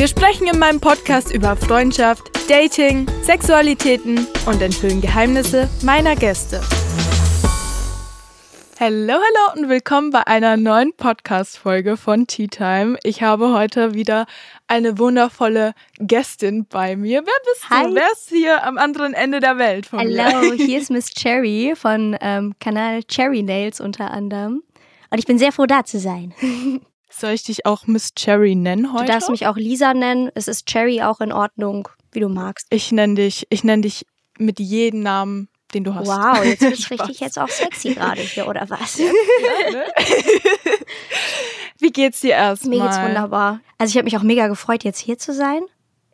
[0.00, 6.62] Wir sprechen in meinem Podcast über Freundschaft, Dating, Sexualitäten und enthüllen Geheimnisse meiner Gäste.
[8.80, 12.96] Hallo, hallo und willkommen bei einer neuen Podcast-Folge von Tea Time.
[13.02, 14.24] Ich habe heute wieder
[14.68, 17.22] eine wundervolle Gästin bei mir.
[17.26, 17.88] Wer bist Hi.
[17.88, 17.94] du?
[17.96, 19.98] Wer ist hier am anderen Ende der Welt von?
[19.98, 24.62] Hallo, hier ist Miss Cherry von ähm, Kanal Cherry Nails unter anderem.
[25.10, 26.32] Und ich bin sehr froh, da zu sein.
[27.10, 29.06] Soll ich dich auch Miss Cherry nennen heute?
[29.06, 30.30] Du darfst mich auch Lisa nennen.
[30.34, 32.66] Es ist Cherry auch in Ordnung, wie du magst.
[32.70, 34.06] ich nenne dich, ich nenne dich
[34.38, 36.06] mit jedem Namen, den du hast.
[36.06, 38.98] Wow, jetzt bin ich richtig jetzt auch sexy gerade hier, oder was?
[38.98, 39.12] ne?
[41.78, 42.78] Wie geht's dir erstmal?
[42.78, 43.60] Mir geht's wunderbar.
[43.78, 45.62] Also ich habe mich auch mega gefreut, jetzt hier zu sein.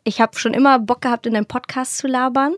[0.03, 2.55] Ich habe schon immer Bock gehabt, in deinem Podcast zu labern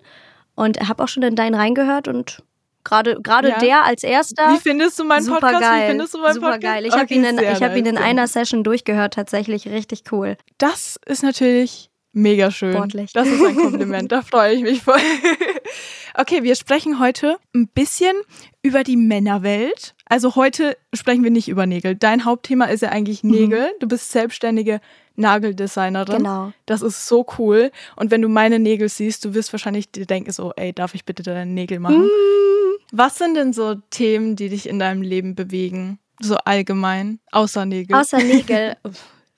[0.56, 2.44] und habe auch schon in deinen reingehört und
[2.84, 3.60] gerade gerade Ja.
[3.60, 4.54] der als erster.
[4.54, 5.62] Wie findest du meinen Super Podcast?
[5.62, 5.84] geil.
[5.84, 6.64] Wie findest du meinen Super Podcast?
[6.74, 6.86] geil.
[6.86, 10.38] Ich habe Okay, ihn, in, ich hab ihn in einer Session durchgehört, tatsächlich richtig cool.
[10.58, 12.74] Das ist natürlich mega schön.
[12.74, 13.14] Sportlich.
[13.14, 14.12] Das ist ein Kompliment.
[14.12, 14.98] da freue ich mich voll.
[16.16, 18.14] okay, wir sprechen heute ein bisschen
[18.62, 19.94] über die Männerwelt.
[20.06, 21.96] Also heute sprechen wir nicht über Nägel.
[21.96, 23.70] Dein Hauptthema ist ja eigentlich Nägel.
[23.80, 24.82] Du bist selbstständige
[25.16, 26.14] Nageldesignerin.
[26.14, 26.18] Mhm.
[26.18, 26.52] Genau.
[26.66, 27.72] Das ist so cool.
[27.96, 31.06] Und wenn du meine Nägel siehst, du wirst wahrscheinlich dir denken so, ey, darf ich
[31.06, 32.06] bitte deine Nägel machen?
[32.06, 32.69] Mm.
[32.92, 36.00] Was sind denn so Themen, die dich in deinem Leben bewegen?
[36.20, 37.96] So allgemein, außer Nägel.
[37.96, 38.76] Außer Nägel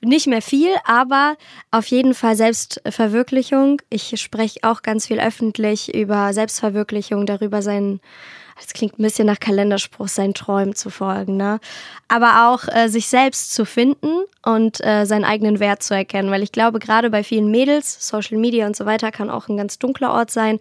[0.02, 1.38] nicht mehr viel, aber
[1.70, 3.82] auf jeden Fall Selbstverwirklichung.
[3.90, 8.00] Ich spreche auch ganz viel öffentlich über Selbstverwirklichung, darüber sein,
[8.56, 11.60] das klingt ein bisschen nach Kalenderspruch, seinen Träumen zu folgen, ne?
[12.08, 16.44] Aber auch äh, sich selbst zu finden und äh, seinen eigenen Wert zu erkennen, weil
[16.44, 19.78] ich glaube, gerade bei vielen Mädels, Social Media und so weiter, kann auch ein ganz
[19.78, 20.60] dunkler Ort sein.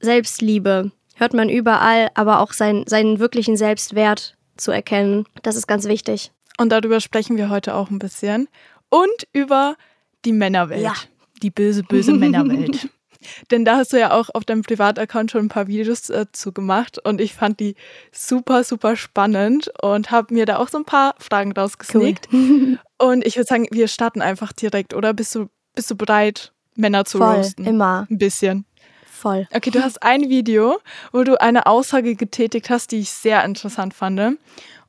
[0.00, 5.86] Selbstliebe hört man überall, aber auch sein, seinen wirklichen Selbstwert zu erkennen, das ist ganz
[5.86, 6.32] wichtig.
[6.58, 8.48] Und darüber sprechen wir heute auch ein bisschen.
[8.88, 9.76] Und über
[10.24, 10.82] die Männerwelt.
[10.82, 10.94] Ja.
[11.42, 12.88] Die böse, böse Männerwelt.
[13.50, 16.52] Denn da hast du ja auch auf deinem Privataccount schon ein paar Videos äh, zu
[16.52, 17.76] gemacht und ich fand die
[18.10, 22.28] super, super spannend und habe mir da auch so ein paar Fragen rausgesneakt.
[22.98, 25.14] Und ich würde sagen, wir starten einfach direkt, oder?
[25.14, 27.64] Bist du, bist du bereit, Männer zu Voll, roasten?
[27.64, 28.64] immer, Ein bisschen.
[29.22, 29.48] Voll.
[29.54, 30.78] Okay, du hast ein Video,
[31.12, 34.38] wo du eine Aussage getätigt hast, die ich sehr interessant fand.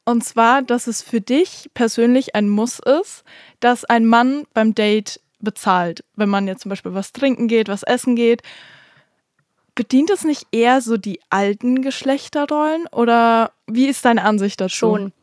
[0.06, 3.24] Und zwar, dass es für dich persönlich ein Muss ist,
[3.62, 6.04] dass ein Mann beim Date bezahlt.
[6.16, 8.42] Wenn man jetzt zum Beispiel was trinken geht, was essen geht.
[9.76, 12.88] Bedient es nicht eher so die alten Geschlechterrollen?
[12.92, 14.76] Oder wie ist deine Ansicht dazu?
[14.76, 15.14] Schon.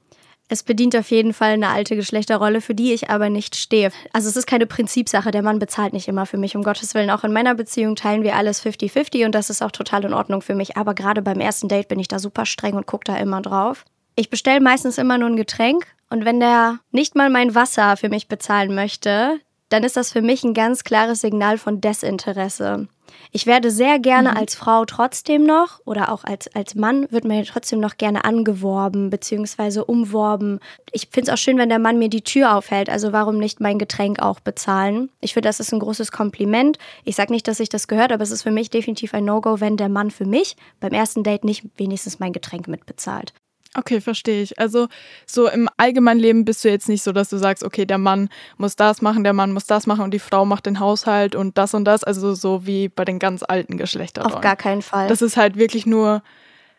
[0.52, 3.92] Es bedient auf jeden Fall eine alte Geschlechterrolle, für die ich aber nicht stehe.
[4.12, 7.08] Also es ist keine Prinzipsache, der Mann bezahlt nicht immer für mich, um Gottes Willen.
[7.10, 10.42] Auch in meiner Beziehung teilen wir alles 50-50 und das ist auch total in Ordnung
[10.42, 10.76] für mich.
[10.76, 13.84] Aber gerade beim ersten Date bin ich da super streng und gucke da immer drauf.
[14.16, 18.08] Ich bestelle meistens immer nur ein Getränk und wenn der nicht mal mein Wasser für
[18.08, 19.38] mich bezahlen möchte,
[19.68, 22.88] dann ist das für mich ein ganz klares Signal von Desinteresse.
[23.32, 27.44] Ich werde sehr gerne als Frau trotzdem noch oder auch als, als Mann wird mir
[27.44, 29.80] trotzdem noch gerne angeworben bzw.
[29.80, 30.60] umworben.
[30.92, 32.88] Ich finde es auch schön, wenn der Mann mir die Tür aufhält.
[32.88, 35.10] Also warum nicht mein Getränk auch bezahlen?
[35.20, 36.78] Ich finde, das ist ein großes Kompliment.
[37.04, 39.60] Ich sage nicht, dass sich das gehört, aber es ist für mich definitiv ein No-Go,
[39.60, 43.32] wenn der Mann für mich beim ersten Date nicht wenigstens mein Getränk mitbezahlt.
[43.76, 44.58] Okay, verstehe ich.
[44.58, 44.88] Also
[45.26, 48.28] so im allgemeinen Leben bist du jetzt nicht so, dass du sagst, okay, der Mann
[48.56, 51.56] muss das machen, der Mann muss das machen und die Frau macht den Haushalt und
[51.56, 52.02] das und das.
[52.02, 54.34] Also so wie bei den ganz alten Geschlechterrollen.
[54.34, 55.06] Auf gar keinen Fall.
[55.06, 56.22] Das ist halt wirklich nur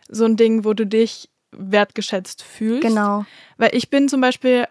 [0.10, 2.82] so ein Ding, wo du dich wertgeschätzt fühlst.
[2.82, 3.26] genau.
[3.58, 4.66] Weil ich bin zum Beispiel,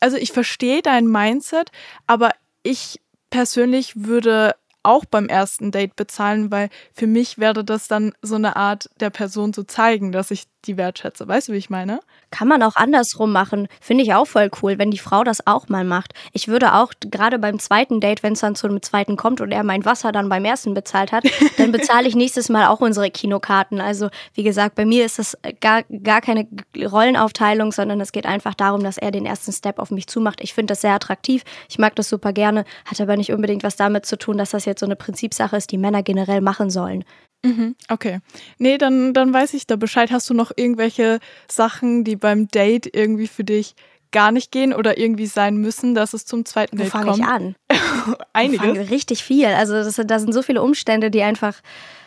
[0.00, 1.70] also ich verstehe dein Mindset,
[2.06, 2.30] aber
[2.62, 3.00] ich
[3.30, 8.56] persönlich würde auch beim ersten Date bezahlen, weil für mich wäre das dann so eine
[8.56, 11.26] Art der Person zu zeigen, dass ich die wertschätze.
[11.26, 12.00] Weißt du, wie ich meine?
[12.30, 13.68] Kann man auch andersrum machen.
[13.80, 16.12] Finde ich auch voll cool, wenn die Frau das auch mal macht.
[16.32, 19.52] Ich würde auch gerade beim zweiten Date, wenn es dann zu einem zweiten kommt und
[19.52, 21.24] er mein Wasser dann beim ersten bezahlt hat,
[21.58, 23.80] dann bezahle ich nächstes Mal auch unsere Kinokarten.
[23.80, 26.46] Also wie gesagt, bei mir ist das gar, gar keine
[26.76, 30.40] Rollenaufteilung, sondern es geht einfach darum, dass er den ersten Step auf mich zumacht.
[30.42, 31.42] Ich finde das sehr attraktiv.
[31.68, 32.64] Ich mag das super gerne.
[32.84, 35.70] Hat aber nicht unbedingt was damit zu tun, dass das jetzt so eine Prinzipsache ist,
[35.70, 37.04] die Männer generell machen sollen.
[37.44, 38.20] Mhm, okay.
[38.58, 40.10] Nee, dann, dann weiß ich da Bescheid.
[40.10, 43.74] Hast du noch irgendwelche Sachen, die beim Date irgendwie für dich
[44.12, 47.18] gar nicht gehen oder irgendwie sein müssen, dass es zum zweiten Wo Date fange kommt?
[47.18, 47.54] ich an?
[48.32, 48.60] Einiges.
[48.60, 49.46] Fange richtig viel.
[49.46, 51.60] Also das, da sind so viele Umstände, die einfach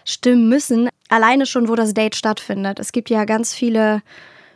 [0.05, 0.89] stimmen müssen.
[1.09, 2.79] Alleine schon, wo das Date stattfindet.
[2.79, 4.01] Es gibt ja ganz viele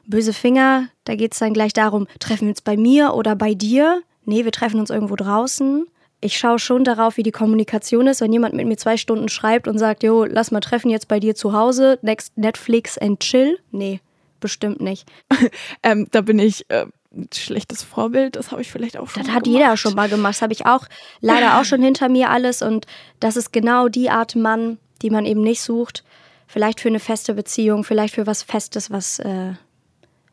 [0.05, 0.87] böse Finger.
[1.05, 4.01] Da geht es dann gleich darum, treffen wir uns bei mir oder bei dir?
[4.25, 5.85] Nee, wir treffen uns irgendwo draußen.
[6.23, 8.21] Ich schaue schon darauf, wie die Kommunikation ist.
[8.21, 11.19] Wenn jemand mit mir zwei Stunden schreibt und sagt, jo, lass mal treffen jetzt bei
[11.19, 13.59] dir zu Hause, next Netflix and chill.
[13.71, 13.99] Nee,
[14.39, 15.07] bestimmt nicht.
[15.83, 18.37] Ähm, da bin ich äh, ein schlechtes Vorbild.
[18.37, 19.59] Das habe ich vielleicht auch schon Das mal hat gemacht.
[19.59, 20.35] jeder schon mal gemacht.
[20.35, 20.87] Das habe ich auch
[21.19, 22.61] leider auch schon hinter mir alles.
[22.61, 22.85] Und
[23.19, 26.03] das ist genau die Art Mann, die man eben nicht sucht.
[26.47, 29.53] Vielleicht für eine feste Beziehung, vielleicht für was Festes, was äh,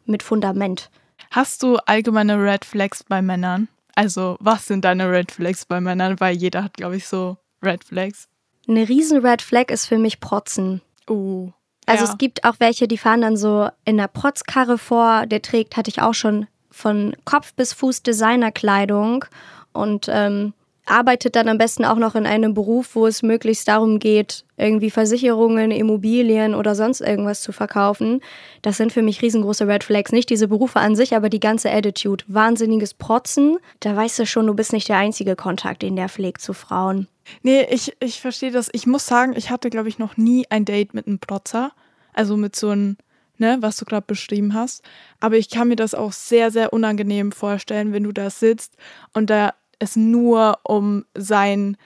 [0.07, 0.91] mit Fundament.
[1.31, 3.69] Hast du allgemeine Red Flags bei Männern?
[4.01, 6.19] Also, was sind deine Red Flags bei Männern?
[6.21, 8.29] Weil jeder hat, glaube ich, so Red Flags.
[8.67, 10.81] Eine riesen Red Flag ist für mich Protzen.
[11.07, 11.51] Uh.
[11.85, 12.11] Also ja.
[12.11, 15.27] es gibt auch welche, die fahren dann so in einer Protzkarre vor.
[15.27, 19.27] Der trägt, hatte ich auch schon, von Kopf bis Fuß Designerkleidung
[19.75, 20.55] und ähm,
[20.87, 24.91] arbeitet dann am besten auch noch in einem Beruf, wo es möglichst darum geht, irgendwie
[24.91, 28.21] Versicherungen, Immobilien oder sonst irgendwas zu verkaufen.
[28.63, 30.13] Das sind für mich riesengroße Red Flags.
[30.13, 32.25] Nicht diese Berufe an sich, aber die ganze Attitude.
[32.29, 33.59] Wahnsinniges Protzen.
[33.81, 37.07] Da weißt du schon, du bist nicht der einzige Kontakt, den der pflegt zu Frauen.
[37.43, 38.69] Nee, ich, ich verstehe das.
[38.73, 41.73] Ich muss sagen, ich hatte, glaube ich, noch nie ein Date mit einem Protzer.
[42.13, 42.97] Also mit so einem,
[43.39, 44.83] ne, was du gerade beschrieben hast.
[45.21, 48.77] Aber ich kann mir das auch sehr, sehr unangenehm vorstellen, wenn du da sitzt
[49.15, 51.77] und da es nur um sein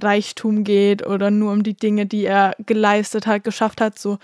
[0.00, 3.98] Reichtum geht oder nur um die Dinge, die er geleistet hat, geschafft hat.
[3.98, 4.18] So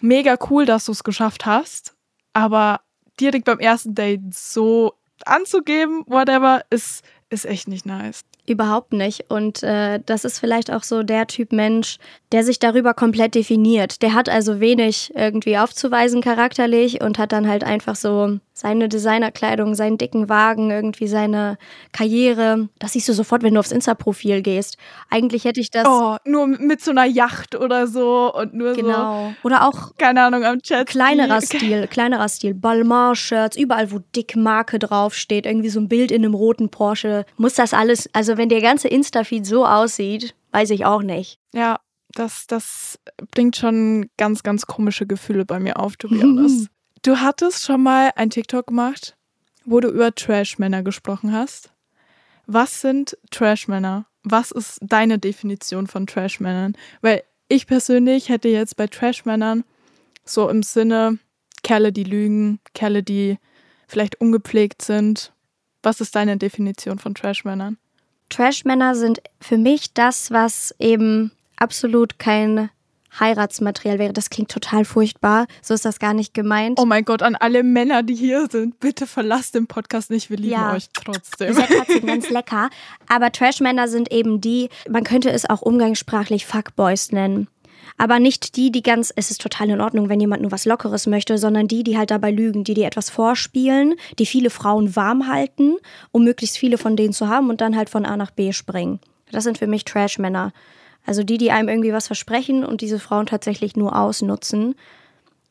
[0.00, 1.94] mega cool, dass du es geschafft hast.
[2.32, 2.80] Aber
[3.20, 4.94] direkt beim ersten Date so
[5.26, 8.22] anzugeben, whatever, ist, ist echt nicht nice.
[8.46, 9.30] Überhaupt nicht.
[9.30, 11.98] Und äh, das ist vielleicht auch so der Typ Mensch,
[12.32, 14.02] der sich darüber komplett definiert.
[14.02, 19.74] Der hat also wenig irgendwie aufzuweisen charakterlich und hat dann halt einfach so seine Designerkleidung,
[19.74, 21.56] seinen dicken Wagen, irgendwie seine
[21.92, 22.68] Karriere.
[22.78, 24.76] Das siehst du sofort, wenn du aufs Insta-Profil gehst.
[25.08, 25.88] Eigentlich hätte ich das.
[25.88, 29.32] Oh, nur mit so einer Yacht oder so und nur so, genau.
[29.44, 30.88] Oder auch keine Ahnung, am Chat.
[30.88, 32.52] kleinerer Stil, kleinerer Stil.
[32.52, 37.24] Balmain-Shirts, überall, wo dick Marke draufsteht, irgendwie so ein Bild in einem roten Porsche.
[37.38, 41.38] Muss das alles, also wenn der ganze Insta-Feed so aussieht, weiß ich auch nicht.
[41.54, 41.80] Ja,
[42.12, 42.98] das, das
[43.30, 46.68] bringt schon ganz, ganz komische Gefühle bei mir auf, to be honest.
[47.02, 49.16] Du hattest schon mal ein TikTok gemacht,
[49.64, 51.70] wo du über Trash-Männer gesprochen hast.
[52.46, 54.06] Was sind Trash-Männer?
[54.22, 56.76] Was ist deine Definition von Trash-Männern?
[57.00, 59.64] Weil ich persönlich hätte jetzt bei Trash-Männern
[60.24, 61.18] so im Sinne
[61.62, 63.38] Kerle, die lügen, Kerle, die
[63.88, 65.32] vielleicht ungepflegt sind.
[65.82, 67.78] Was ist deine Definition von Trash-Männern?
[68.28, 72.70] Trashmänner sind für mich das, was eben absolut kein
[73.18, 74.12] Heiratsmaterial wäre.
[74.12, 75.46] Das klingt total furchtbar.
[75.62, 76.78] So ist das gar nicht gemeint.
[76.80, 80.30] Oh mein Gott, an alle Männer, die hier sind, bitte verlasst den Podcast nicht.
[80.30, 80.74] Wir lieben Ja.
[80.74, 81.56] euch trotzdem.
[81.58, 82.70] Ja trotzdem ganz lecker.
[83.08, 87.48] Aber Trashmänner sind eben die, man könnte es auch umgangssprachlich Fuckboys nennen.
[87.98, 91.06] Aber nicht die, die ganz, es ist total in Ordnung, wenn jemand nur was Lockeres
[91.06, 95.26] möchte, sondern die, die halt dabei lügen, die dir etwas vorspielen, die viele Frauen warm
[95.26, 95.76] halten,
[96.10, 99.00] um möglichst viele von denen zu haben und dann halt von A nach B springen.
[99.32, 100.52] Das sind für mich Trashmänner.
[101.06, 104.74] Also die, die einem irgendwie was versprechen und diese Frauen tatsächlich nur ausnutzen.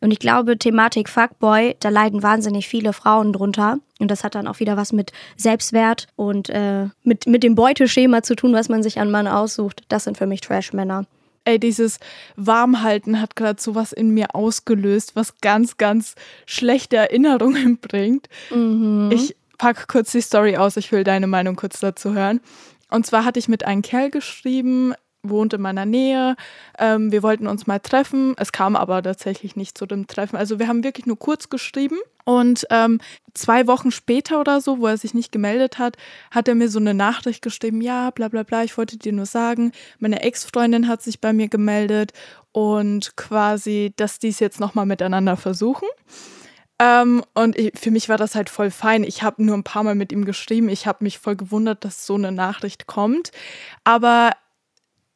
[0.01, 3.79] Und ich glaube, Thematik Fuckboy, da leiden wahnsinnig viele Frauen drunter.
[3.99, 8.23] Und das hat dann auch wieder was mit Selbstwert und äh, mit, mit dem Beuteschema
[8.23, 9.83] zu tun, was man sich an Mann aussucht.
[9.89, 11.05] Das sind für mich Trashmänner.
[11.43, 11.99] Ey, dieses
[12.35, 16.15] Warmhalten hat gerade sowas in mir ausgelöst, was ganz, ganz
[16.45, 18.29] schlechte Erinnerungen bringt.
[19.11, 22.39] Ich pack kurz die Story aus, ich will deine Meinung kurz dazu hören.
[22.89, 26.35] Und zwar hatte ich mit einem Kerl geschrieben, wohnt in meiner Nähe.
[26.77, 28.33] Ähm, wir wollten uns mal treffen.
[28.37, 30.37] Es kam aber tatsächlich nicht zu dem Treffen.
[30.37, 31.97] Also wir haben wirklich nur kurz geschrieben.
[32.25, 32.99] Und ähm,
[33.33, 35.97] zwei Wochen später oder so, wo er sich nicht gemeldet hat,
[36.29, 39.25] hat er mir so eine Nachricht geschrieben, ja, bla bla bla, ich wollte dir nur
[39.25, 42.11] sagen, meine Ex-Freundin hat sich bei mir gemeldet
[42.51, 45.87] und quasi, dass die es jetzt nochmal miteinander versuchen.
[46.77, 49.03] Ähm, und ich, für mich war das halt voll fein.
[49.03, 50.69] Ich habe nur ein paar Mal mit ihm geschrieben.
[50.69, 53.31] Ich habe mich voll gewundert, dass so eine Nachricht kommt.
[53.83, 54.31] Aber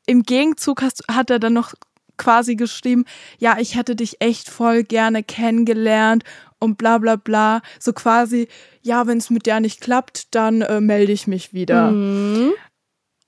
[0.05, 1.73] im Gegenzug hast, hat er dann noch
[2.17, 3.05] quasi geschrieben,
[3.39, 6.23] ja, ich hätte dich echt voll gerne kennengelernt
[6.59, 7.61] und bla bla bla.
[7.79, 8.47] So quasi,
[8.81, 11.89] ja, wenn es mit der nicht klappt, dann äh, melde ich mich wieder.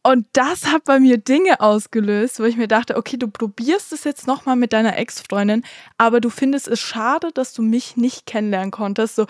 [0.04, 4.04] Und das hat bei mir Dinge ausgelöst, wo ich mir dachte, okay, du probierst es
[4.04, 5.64] jetzt nochmal mit deiner Ex-Freundin,
[5.98, 9.16] aber du findest es schade, dass du mich nicht kennenlernen konntest.
[9.16, 9.26] So,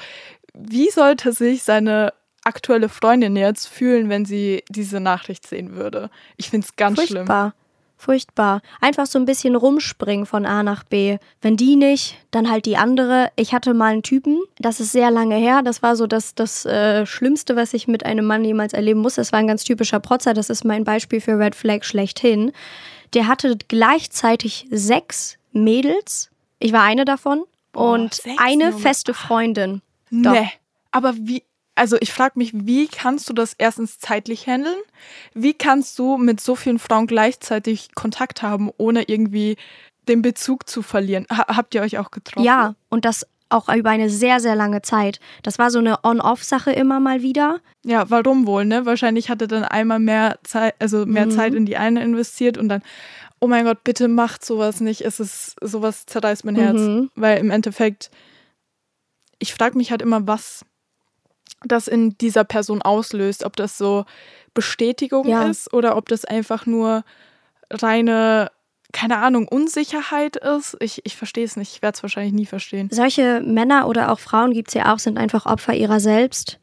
[0.53, 2.13] wie sollte sich seine
[2.45, 6.09] aktuelle Freundin jetzt fühlen, wenn sie diese Nachricht sehen würde?
[6.37, 7.25] Ich finde es ganz schlimm.
[7.25, 7.53] Furchtbar.
[7.97, 8.61] Furchtbar.
[8.81, 11.17] Einfach so ein bisschen rumspringen von A nach B.
[11.41, 13.31] Wenn die nicht, dann halt die andere.
[13.35, 15.61] Ich hatte mal einen Typen, das ist sehr lange her.
[15.63, 19.21] Das war so das, das äh, Schlimmste, was ich mit einem Mann jemals erleben musste.
[19.21, 20.33] Das war ein ganz typischer Protzer.
[20.33, 22.51] Das ist mein Beispiel für Red Flag schlechthin.
[23.13, 26.29] Der hatte gleichzeitig sechs Mädels.
[26.59, 27.45] Ich war eine davon.
[27.71, 29.81] Boah, und eine feste Freundin.
[30.11, 30.31] Doch.
[30.31, 30.49] Nee.
[30.91, 31.43] Aber wie,
[31.75, 34.77] also ich frage mich, wie kannst du das erstens zeitlich handeln?
[35.33, 39.57] Wie kannst du mit so vielen Frauen gleichzeitig Kontakt haben, ohne irgendwie
[40.07, 41.25] den Bezug zu verlieren?
[41.31, 42.45] Ha habt ihr euch auch getroffen?
[42.45, 45.19] Ja, und das auch über eine sehr, sehr lange Zeit.
[45.43, 47.59] Das war so eine On-Off-Sache immer mal wieder.
[47.85, 48.85] Ja, warum wohl, ne?
[48.87, 51.31] Wahrscheinlich hat er dann einmal mehr Zeit, also mehr Mhm.
[51.31, 52.81] Zeit in die eine investiert und dann,
[53.39, 55.01] oh mein Gott, bitte macht sowas nicht.
[55.01, 56.77] Es ist, sowas zerreißt mein Herz.
[56.79, 57.11] Mhm.
[57.15, 58.09] Weil im Endeffekt,
[59.39, 60.65] ich frage mich halt immer, was
[61.67, 63.43] das in dieser Person auslöst.
[63.45, 64.05] Ob das so
[64.53, 65.43] Bestätigung Ja.
[65.47, 67.03] ist oder ob das einfach nur
[67.71, 68.51] reine,
[68.93, 70.77] keine Ahnung, Unsicherheit ist.
[70.79, 71.73] Ich, ich verstehe es nicht.
[71.75, 72.89] Ich werde es wahrscheinlich nie verstehen.
[72.91, 76.59] Solche Männer oder auch Frauen gibt es ja auch, sind einfach Opfer ihrer selbst.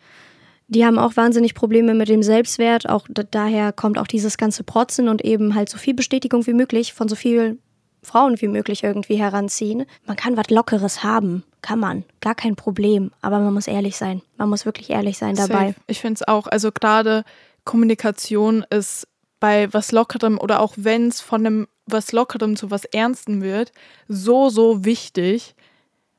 [0.68, 2.88] Die haben auch wahnsinnig Probleme mit dem Selbstwert.
[2.88, 6.54] Auch da- daher kommt auch dieses ganze Protzen und eben halt so viel Bestätigung wie
[6.54, 7.60] möglich von so vielen
[8.02, 9.86] Frauen wie möglich irgendwie heranziehen.
[10.06, 11.44] Man kann was Lockeres haben.
[11.62, 12.04] Kann man.
[12.20, 13.12] Gar kein Problem.
[13.20, 14.22] Aber man muss ehrlich sein.
[14.36, 15.68] Man muss wirklich ehrlich sein dabei.
[15.68, 15.74] Safe.
[15.86, 16.48] Ich finde es auch.
[16.48, 17.24] Also gerade
[17.64, 19.06] Kommunikation ist
[19.38, 23.72] bei was Lockerem oder auch wenn es von einem was Lockerem zu was Ernstem wird,
[24.08, 25.54] so, so wichtig.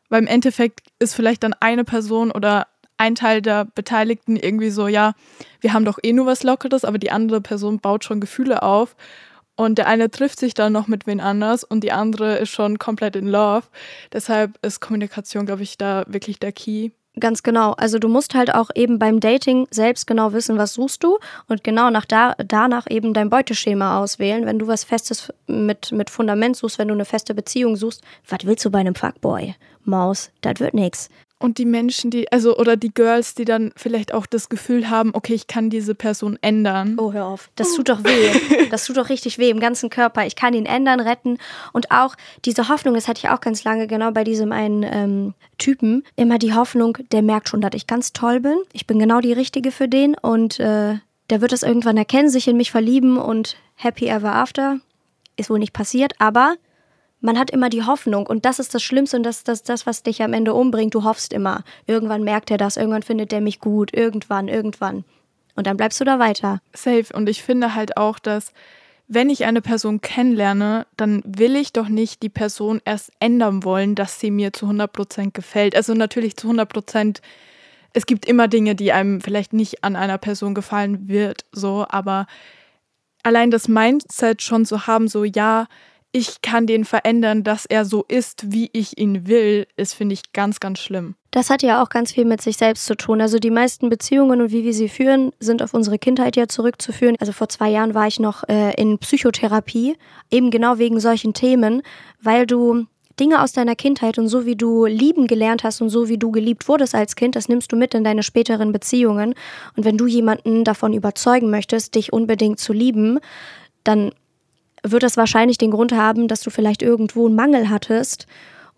[0.09, 4.87] Weil im Endeffekt ist vielleicht dann eine Person oder ein Teil der Beteiligten irgendwie so,
[4.87, 5.13] ja,
[5.59, 8.95] wir haben doch eh nur was Lockeres, aber die andere Person baut schon Gefühle auf.
[9.55, 12.79] Und der eine trifft sich dann noch mit wen anders und die andere ist schon
[12.79, 13.63] komplett in Love.
[14.11, 16.89] Deshalb ist Kommunikation, glaube ich, da wirklich der Key.
[17.19, 17.73] Ganz genau.
[17.73, 21.63] Also du musst halt auch eben beim Dating selbst genau wissen, was suchst du und
[21.63, 24.47] genau nach da, danach eben dein Beuteschema auswählen.
[24.47, 28.39] Wenn du was Festes mit, mit Fundament suchst, wenn du eine feste Beziehung suchst, was
[28.45, 29.53] willst du bei einem Fuckboy?
[29.83, 31.09] Maus, das wird nix.
[31.39, 35.11] Und die Menschen, die, also, oder die Girls, die dann vielleicht auch das Gefühl haben,
[35.13, 36.95] okay, ich kann diese Person ändern.
[36.97, 37.49] Oh, hör auf.
[37.55, 38.31] Das tut doch weh.
[38.71, 40.25] Das tut doch richtig weh im ganzen Körper.
[40.25, 41.37] Ich kann ihn ändern, retten.
[41.73, 45.33] Und auch diese Hoffnung, das hatte ich auch ganz lange genau bei diesem einen ähm,
[45.57, 48.57] Typen, immer die Hoffnung, der merkt schon, dass ich ganz toll bin.
[48.71, 50.95] Ich bin genau die Richtige für den und äh,
[51.29, 54.79] der wird das irgendwann erkennen, sich in mich verlieben und happy ever after.
[55.35, 56.55] Ist wohl nicht passiert, aber
[57.23, 59.85] man hat immer die Hoffnung und das ist das Schlimmste und das ist das, das,
[59.87, 60.93] was dich am Ende umbringt.
[60.93, 61.63] Du hoffst immer.
[61.87, 65.05] Irgendwann merkt er das, irgendwann findet er mich gut, irgendwann, irgendwann.
[65.55, 66.59] Und dann bleibst du da weiter.
[66.73, 67.05] Safe.
[67.13, 68.51] Und ich finde halt auch, dass
[69.07, 73.95] wenn ich eine Person kennenlerne, dann will ich doch nicht die Person erst ändern wollen,
[73.95, 75.75] dass sie mir zu 100% gefällt.
[75.75, 77.21] Also natürlich zu 100%,
[77.93, 82.27] es gibt immer Dinge, die einem vielleicht nicht an einer Person gefallen wird, so, aber
[83.23, 85.67] allein das Mindset schon zu haben, so ja,
[86.15, 90.31] ich kann den verändern, dass er so ist, wie ich ihn will, ist, finde ich,
[90.31, 91.15] ganz, ganz schlimm.
[91.31, 93.19] Das hat ja auch ganz viel mit sich selbst zu tun.
[93.19, 97.15] Also die meisten Beziehungen und wie wir sie führen, sind auf unsere Kindheit ja zurückzuführen.
[97.19, 99.97] Also vor zwei Jahren war ich noch äh, in Psychotherapie,
[100.29, 101.81] eben genau wegen solchen Themen,
[102.21, 102.85] weil du
[103.19, 106.31] Dinge aus deiner Kindheit und so wie du lieben gelernt hast und so wie du
[106.31, 109.33] geliebt wurdest als Kind, das nimmst du mit in deine späteren Beziehungen.
[109.75, 113.19] Und wenn du jemanden davon überzeugen möchtest, dich unbedingt zu lieben,
[113.83, 114.11] dann
[114.83, 118.27] wird das wahrscheinlich den Grund haben, dass du vielleicht irgendwo einen Mangel hattest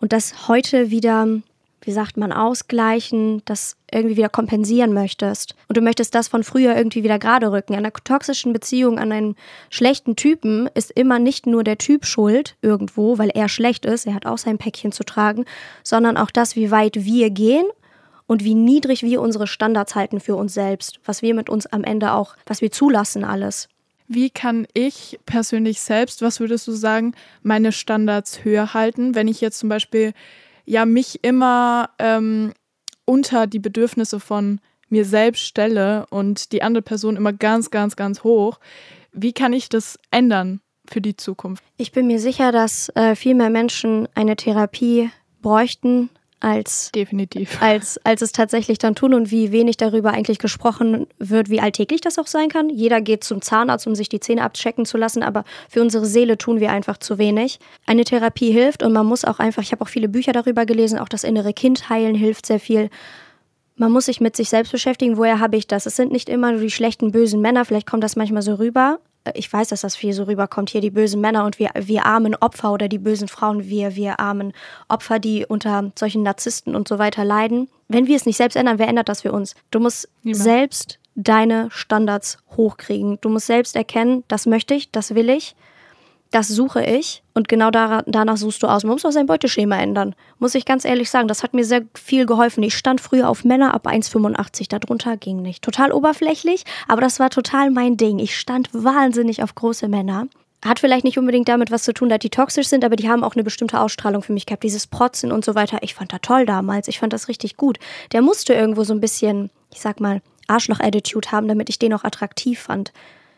[0.00, 1.26] und das heute wieder,
[1.82, 5.54] wie sagt man, ausgleichen, das irgendwie wieder kompensieren möchtest.
[5.68, 7.74] Und du möchtest das von früher irgendwie wieder gerade rücken.
[7.74, 9.36] An einer toxischen Beziehung, an einem
[9.70, 14.14] schlechten Typen ist immer nicht nur der Typ schuld irgendwo, weil er schlecht ist, er
[14.14, 15.44] hat auch sein Päckchen zu tragen,
[15.82, 17.66] sondern auch das, wie weit wir gehen
[18.26, 21.84] und wie niedrig wir unsere Standards halten für uns selbst, was wir mit uns am
[21.84, 23.68] Ende auch, was wir zulassen alles.
[24.08, 29.40] Wie kann ich persönlich selbst, was würdest du sagen, meine Standards höher halten, wenn ich
[29.40, 30.12] jetzt zum Beispiel
[30.64, 32.52] ja mich immer ähm,
[33.04, 38.22] unter die Bedürfnisse von mir selbst stelle und die andere Person immer ganz, ganz, ganz
[38.22, 38.60] hoch?
[39.12, 41.64] Wie kann ich das ändern für die Zukunft?
[41.76, 45.10] Ich bin mir sicher, dass äh, viel mehr Menschen eine Therapie
[45.42, 46.10] bräuchten,
[46.40, 47.58] als, Definitiv.
[47.62, 52.00] als, als es tatsächlich dann tun und wie wenig darüber eigentlich gesprochen wird, wie alltäglich
[52.00, 52.68] das auch sein kann.
[52.68, 56.36] Jeder geht zum Zahnarzt, um sich die Zähne abchecken zu lassen, aber für unsere Seele
[56.38, 57.58] tun wir einfach zu wenig.
[57.86, 60.98] Eine Therapie hilft und man muss auch einfach, ich habe auch viele Bücher darüber gelesen,
[60.98, 62.90] auch das innere Kind heilen hilft sehr viel.
[63.76, 65.86] Man muss sich mit sich selbst beschäftigen, woher habe ich das?
[65.86, 69.00] Es sind nicht immer nur die schlechten, bösen Männer, vielleicht kommt das manchmal so rüber,
[69.34, 72.34] ich weiß, dass das viel so rüberkommt, hier die bösen Männer und wir, wir armen
[72.34, 74.52] Opfer oder die bösen Frauen, wir, wir armen
[74.88, 77.68] Opfer, die unter solchen Narzissten und so weiter leiden.
[77.88, 79.54] Wenn wir es nicht selbst ändern, wer ändert das für uns?
[79.70, 80.42] Du musst Niemand.
[80.42, 83.18] selbst deine Standards hochkriegen.
[83.20, 85.56] Du musst selbst erkennen, das möchte ich, das will ich.
[86.32, 88.82] Das suche ich und genau danach suchst du aus.
[88.82, 90.14] Man muss auch sein Beuteschema ändern.
[90.38, 92.62] Muss ich ganz ehrlich sagen, das hat mir sehr viel geholfen.
[92.62, 94.68] Ich stand früher auf Männer ab 1,85.
[94.68, 95.62] Darunter ging nicht.
[95.62, 98.18] Total oberflächlich, aber das war total mein Ding.
[98.18, 100.26] Ich stand wahnsinnig auf große Männer.
[100.64, 103.22] Hat vielleicht nicht unbedingt damit was zu tun, dass die toxisch sind, aber die haben
[103.22, 104.64] auch eine bestimmte Ausstrahlung für mich gehabt.
[104.64, 105.78] Dieses Protzen und so weiter.
[105.82, 106.88] Ich fand das toll damals.
[106.88, 107.78] Ich fand das richtig gut.
[108.12, 112.04] Der musste irgendwo so ein bisschen, ich sag mal, Arschloch-Attitude haben, damit ich den auch
[112.04, 112.92] attraktiv fand.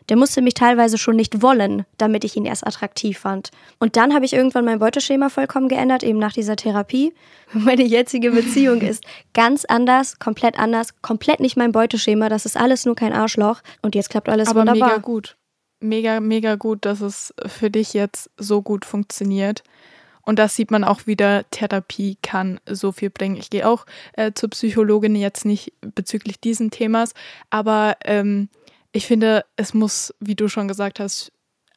[0.09, 3.51] Der musste mich teilweise schon nicht wollen, damit ich ihn erst attraktiv fand.
[3.77, 7.13] Und dann habe ich irgendwann mein Beuteschema vollkommen geändert, eben nach dieser Therapie.
[7.53, 12.27] Meine jetzige Beziehung ist ganz anders, komplett anders, komplett nicht mein Beuteschema.
[12.27, 13.61] Das ist alles nur kein Arschloch.
[13.81, 14.89] Und jetzt klappt alles Aber wunderbar.
[14.89, 15.37] mega gut.
[15.79, 19.63] Mega, mega gut, dass es für dich jetzt so gut funktioniert.
[20.29, 23.35] Und das sieht man auch wieder, Therapie kann so viel bringen.
[23.35, 27.13] Ich gehe auch äh, zur Psychologin jetzt nicht bezüglich diesen Themas,
[27.49, 28.49] aber ähm,
[28.91, 31.31] ich finde, es muss, wie du schon gesagt hast,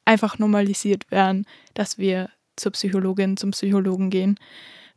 [0.04, 4.38] einfach normalisiert werden, dass wir zur Psychologin, zum Psychologen gehen.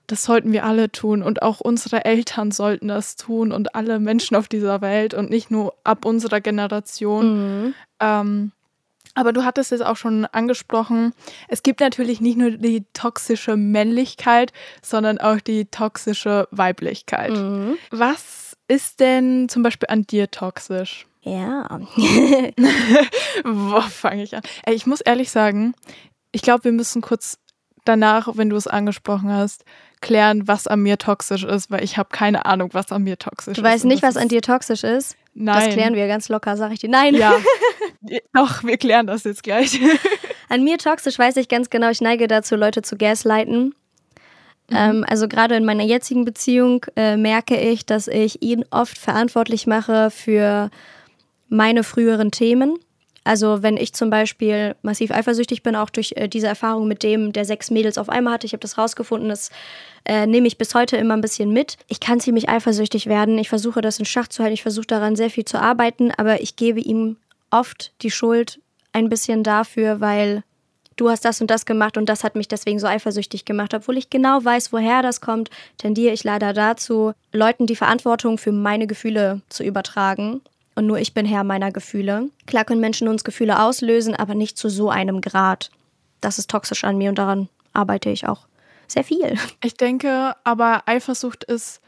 [0.07, 4.35] Das sollten wir alle tun und auch unsere Eltern sollten das tun und alle Menschen
[4.35, 7.65] auf dieser Welt und nicht nur ab unserer Generation.
[7.65, 7.73] Mhm.
[7.99, 8.51] Ähm,
[9.15, 11.13] aber du hattest es auch schon angesprochen,
[11.47, 17.31] es gibt natürlich nicht nur die toxische Männlichkeit, sondern auch die toxische Weiblichkeit.
[17.31, 17.77] Mhm.
[17.91, 21.07] Was ist denn zum Beispiel an dir toxisch?
[21.25, 21.67] Ja.
[23.43, 24.43] Wo fange ich an?
[24.65, 25.73] Ey, ich muss ehrlich sagen,
[26.31, 27.39] ich glaube, wir müssen kurz
[27.83, 29.65] danach, wenn du es angesprochen hast,
[30.01, 33.53] klären, was an mir toxisch ist, weil ich habe keine Ahnung, was an mir toxisch
[33.53, 33.57] ist.
[33.57, 35.17] Du weißt nicht, was an dir toxisch ist?
[35.33, 35.65] Nein.
[35.65, 36.89] Das klären wir ganz locker, sag ich dir.
[36.89, 37.15] Nein.
[37.15, 37.33] Ja.
[38.33, 39.79] Doch, wir klären das jetzt gleich.
[40.49, 43.73] an mir toxisch weiß ich ganz genau, ich neige dazu, Leute zu gaslighten.
[44.69, 44.75] Mhm.
[44.75, 49.65] Ähm, also gerade in meiner jetzigen Beziehung äh, merke ich, dass ich ihn oft verantwortlich
[49.65, 50.69] mache für
[51.49, 52.77] meine früheren Themen.
[53.23, 57.33] Also wenn ich zum Beispiel massiv eifersüchtig bin, auch durch äh, diese Erfahrung mit dem,
[57.33, 59.49] der sechs Mädels auf einmal hatte, ich habe das rausgefunden, das
[60.05, 61.77] äh, nehme ich bis heute immer ein bisschen mit.
[61.87, 65.15] Ich kann ziemlich eifersüchtig werden, ich versuche das in Schach zu halten, ich versuche daran
[65.15, 67.17] sehr viel zu arbeiten, aber ich gebe ihm
[67.49, 68.59] oft die Schuld
[68.93, 70.43] ein bisschen dafür, weil
[70.95, 73.73] du hast das und das gemacht und das hat mich deswegen so eifersüchtig gemacht.
[73.73, 78.51] Obwohl ich genau weiß, woher das kommt, tendiere ich leider dazu, Leuten die Verantwortung für
[78.51, 80.41] meine Gefühle zu übertragen
[80.75, 82.29] und nur ich bin Herr meiner Gefühle.
[82.45, 85.71] Klar können Menschen uns Gefühle auslösen, aber nicht zu so einem Grad.
[86.21, 88.47] Das ist toxisch an mir und daran arbeite ich auch
[88.87, 89.35] sehr viel.
[89.63, 91.81] Ich denke, aber Eifersucht ist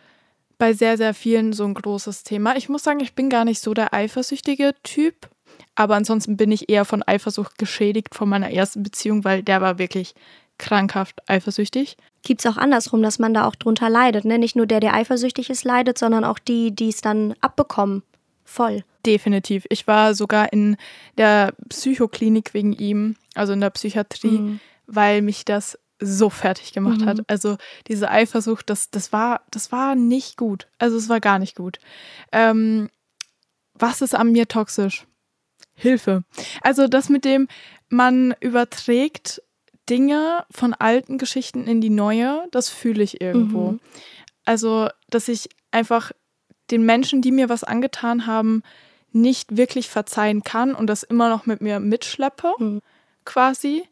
[0.58, 2.56] bei sehr, sehr vielen so ein großes Thema.
[2.56, 5.30] Ich muss sagen, ich bin gar nicht so der eifersüchtige Typ,
[5.76, 9.78] aber ansonsten bin ich eher von Eifersucht geschädigt von meiner ersten Beziehung, weil der war
[9.78, 10.16] wirklich
[10.58, 11.98] krankhaft eifersüchtig.
[12.24, 14.26] Gibt es auch andersrum, dass man da auch drunter leidet.
[14.26, 14.40] Ne?
[14.40, 18.02] Nicht nur der, der eifersüchtig ist, leidet, sondern auch die, die es dann abbekommen.
[18.48, 18.86] Voll.
[19.06, 19.66] Definitiv.
[19.70, 20.78] Ich war sogar in
[21.18, 24.60] der Psychoklinik wegen ihm, also in der Psychiatrie, mhm.
[24.88, 27.06] weil mich das so fertig gemacht mhm.
[27.08, 27.20] hat.
[27.28, 27.58] Also
[27.88, 30.68] diese Eifersucht, das, das, war, das war nicht gut.
[30.80, 31.80] Also es war gar nicht gut.
[32.32, 32.90] Ähm,
[33.74, 35.06] was ist an mir toxisch?
[35.76, 36.24] Hilfe.
[36.62, 37.50] Also das mit dem,
[37.90, 39.44] man überträgt
[39.90, 43.72] Dinge von alten Geschichten in die neue, das fühle ich irgendwo.
[43.72, 43.80] Mhm.
[44.46, 46.14] Also, dass ich einfach
[46.72, 48.64] den Menschen, die mir was angetan haben,
[49.12, 52.82] nicht wirklich verzeihen kann und das immer noch mit mir mitschleppe, mhm.
[53.26, 53.84] quasi.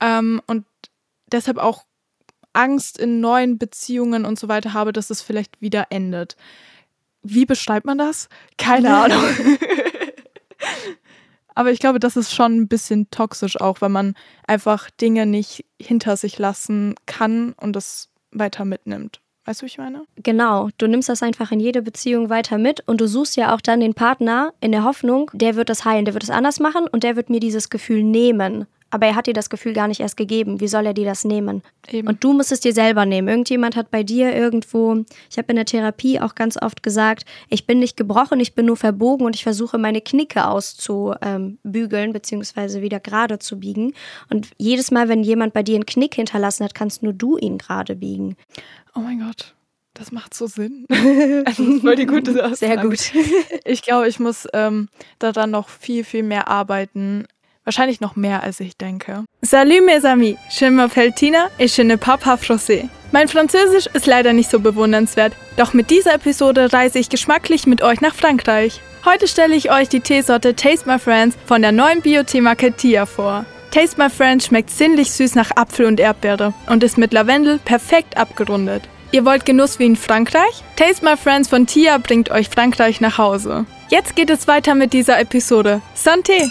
[0.00, 0.64] Ähm, und
[1.30, 1.84] deshalb auch
[2.52, 6.36] Angst in neuen Beziehungen und so weiter habe, dass es vielleicht wieder endet.
[7.22, 8.28] Wie beschreibt man das?
[8.58, 9.22] Keine Ahnung.
[11.54, 14.14] Aber ich glaube, das ist schon ein bisschen toxisch auch, weil man
[14.46, 19.21] einfach Dinge nicht hinter sich lassen kann und das weiter mitnimmt.
[19.44, 20.04] Weißt du, wie ich meine?
[20.16, 23.60] Genau, du nimmst das einfach in jede Beziehung weiter mit und du suchst ja auch
[23.60, 26.86] dann den Partner in der Hoffnung, der wird das heilen, der wird es anders machen
[26.86, 28.66] und der wird mir dieses Gefühl nehmen.
[28.92, 30.60] Aber er hat dir das Gefühl gar nicht erst gegeben.
[30.60, 31.62] Wie soll er dir das nehmen?
[31.88, 32.06] Eben.
[32.06, 33.26] Und du musst es dir selber nehmen.
[33.26, 37.66] Irgendjemand hat bei dir irgendwo, ich habe in der Therapie auch ganz oft gesagt, ich
[37.66, 43.00] bin nicht gebrochen, ich bin nur verbogen und ich versuche meine Knicke auszubügeln, beziehungsweise wieder
[43.00, 43.94] gerade zu biegen.
[44.28, 47.56] Und jedes Mal, wenn jemand bei dir einen Knick hinterlassen hat, kannst nur du ihn
[47.56, 48.36] gerade biegen.
[48.94, 49.54] Oh mein Gott.
[49.94, 50.86] Das macht so Sinn.
[50.90, 52.56] also das ist voll die gute Aussage.
[52.56, 53.12] Sehr gut.
[53.64, 57.26] Ich glaube, ich muss ähm, da dann noch viel, viel mehr arbeiten,
[57.64, 59.24] Wahrscheinlich noch mehr, als ich denke.
[59.42, 62.88] Salut mes amis, je m'appelle Tina et je ne parle pas français.
[63.12, 67.82] Mein Französisch ist leider nicht so bewundernswert, doch mit dieser Episode reise ich geschmacklich mit
[67.82, 68.80] euch nach Frankreich.
[69.04, 73.44] Heute stelle ich euch die Teesorte Taste My Friends von der neuen Bio-Teemarke Tia vor.
[73.70, 78.16] Taste My Friends schmeckt sinnlich süß nach Apfel und Erdbeere und ist mit Lavendel perfekt
[78.16, 78.82] abgerundet.
[79.12, 80.62] Ihr wollt Genuss wie in Frankreich?
[80.76, 83.66] Taste My Friends von Tia bringt euch Frankreich nach Hause.
[83.88, 85.82] Jetzt geht es weiter mit dieser Episode.
[85.94, 86.50] Santé!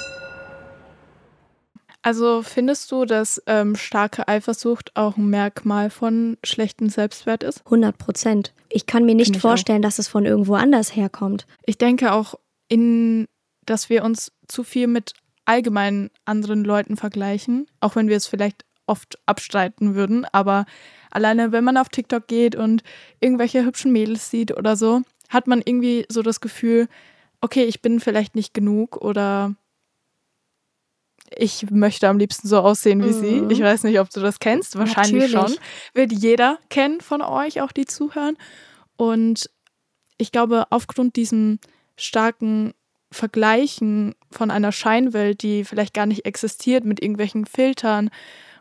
[2.04, 7.64] Also findest du, dass ähm, starke Eifersucht auch ein Merkmal von schlechtem Selbstwert ist?
[7.66, 8.54] 100 Prozent.
[8.70, 11.46] Ich kann mir nicht vorstellen, dass es von irgendwo anders herkommt.
[11.64, 12.36] Ich denke auch,
[12.68, 13.28] in,
[13.66, 15.14] dass wir uns zu viel mit
[15.46, 20.26] allgemein anderen Leuten vergleichen, auch wenn wir es vielleicht oft abstreiten würden.
[20.32, 20.66] Aber
[21.12, 22.84] alleine, wenn man auf TikTok geht und
[23.20, 26.88] irgendwelche hübschen Mädels sieht oder so, hat man irgendwie so das Gefühl,
[27.42, 29.56] okay, ich bin vielleicht nicht genug oder
[31.36, 33.50] ich möchte am liebsten so aussehen wie mhm.
[33.50, 33.54] sie.
[33.54, 34.78] Ich weiß nicht, ob du das kennst.
[34.78, 35.56] Wahrscheinlich Natürlich.
[35.56, 35.66] schon.
[35.94, 38.38] Wird jeder kennen von euch, auch die zuhören.
[38.98, 39.50] Und
[40.18, 41.60] ich glaube, aufgrund diesem
[41.96, 42.74] starken
[43.12, 48.10] Vergleichen von einer Scheinwelt, die vielleicht gar nicht existiert, mit irgendwelchen Filtern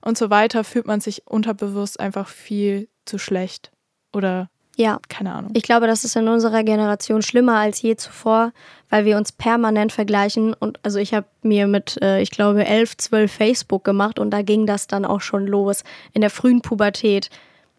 [0.01, 3.71] und so weiter, fühlt man sich unterbewusst einfach viel zu schlecht.
[4.13, 4.99] Oder ja.
[5.09, 5.51] Keine Ahnung.
[5.55, 8.53] Ich glaube, das ist in unserer Generation schlimmer als je zuvor,
[8.89, 10.55] weil wir uns permanent vergleichen.
[10.55, 14.43] Und also ich habe mir mit, äh, ich glaube, elf, zwölf Facebook gemacht und da
[14.43, 15.85] ging das dann auch schon los.
[16.13, 17.31] In der frühen Pubertät.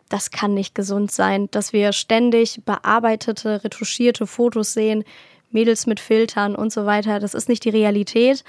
[0.09, 5.05] Das kann nicht gesund sein, dass wir ständig bearbeitete, retuschierte Fotos sehen,
[5.51, 7.19] Mädels mit Filtern und so weiter.
[7.19, 8.43] Das ist nicht die Realität.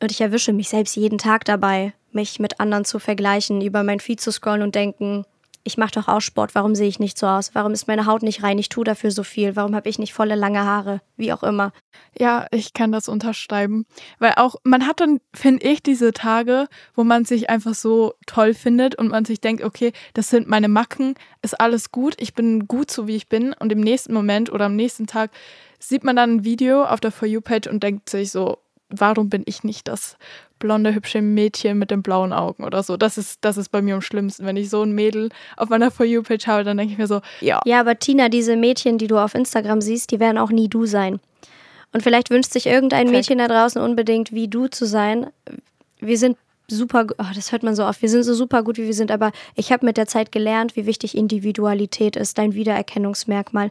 [0.00, 4.00] Und ich erwische mich selbst jeden Tag dabei, mich mit anderen zu vergleichen, über mein
[4.00, 5.24] Feed zu scrollen und denken,
[5.66, 7.50] ich mache doch auch Sport, warum sehe ich nicht so aus?
[7.54, 8.56] Warum ist meine Haut nicht rein?
[8.58, 9.56] Ich tue dafür so viel.
[9.56, 11.00] Warum habe ich nicht volle lange Haare?
[11.16, 11.72] Wie auch immer.
[12.16, 13.84] Ja, ich kann das unterschreiben.
[14.20, 18.54] Weil auch, man hat dann, finde ich, diese Tage, wo man sich einfach so toll
[18.54, 22.68] findet und man sich denkt, okay, das sind meine Macken, ist alles gut, ich bin
[22.68, 23.52] gut so, wie ich bin.
[23.52, 25.32] Und im nächsten Moment oder am nächsten Tag
[25.80, 29.42] sieht man dann ein Video auf der For You-Page und denkt sich so, warum bin
[29.46, 30.16] ich nicht das
[30.58, 32.96] blonde, hübsche Mädchen mit den blauen Augen oder so.
[32.96, 34.46] Das ist, das ist bei mir am schlimmsten.
[34.46, 37.20] Wenn ich so ein Mädel auf meiner For You-Page habe, dann denke ich mir so,
[37.40, 37.60] ja.
[37.64, 40.86] Ja, aber Tina, diese Mädchen, die du auf Instagram siehst, die werden auch nie du
[40.86, 41.20] sein.
[41.92, 43.30] Und vielleicht wünscht sich irgendein Perfekt.
[43.30, 45.26] Mädchen da draußen unbedingt, wie du zu sein.
[46.00, 46.36] Wir sind
[46.68, 49.10] super, oh, das hört man so oft, wir sind so super gut, wie wir sind,
[49.10, 53.70] aber ich habe mit der Zeit gelernt, wie wichtig Individualität ist, dein Wiedererkennungsmerkmal.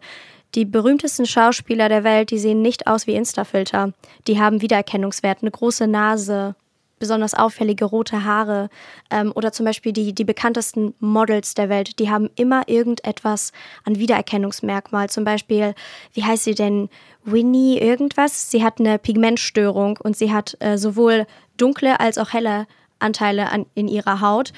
[0.55, 3.91] Die berühmtesten Schauspieler der Welt, die sehen nicht aus wie Insta-Filter.
[4.27, 6.55] Die haben Wiedererkennungswert, eine große Nase,
[6.99, 8.69] besonders auffällige rote Haare
[9.12, 13.51] ähm, oder zum Beispiel die, die bekanntesten Models der Welt, die haben immer irgendetwas
[13.84, 15.10] an Wiedererkennungsmerkmal.
[15.10, 15.75] Zum Beispiel,
[16.13, 16.89] wie heißt sie denn?
[17.23, 18.51] Winnie irgendwas.
[18.51, 21.25] Sie hat eine Pigmentstörung und sie hat äh, sowohl
[21.58, 22.67] dunkle als auch helle
[22.99, 24.53] Anteile an, in ihrer Haut.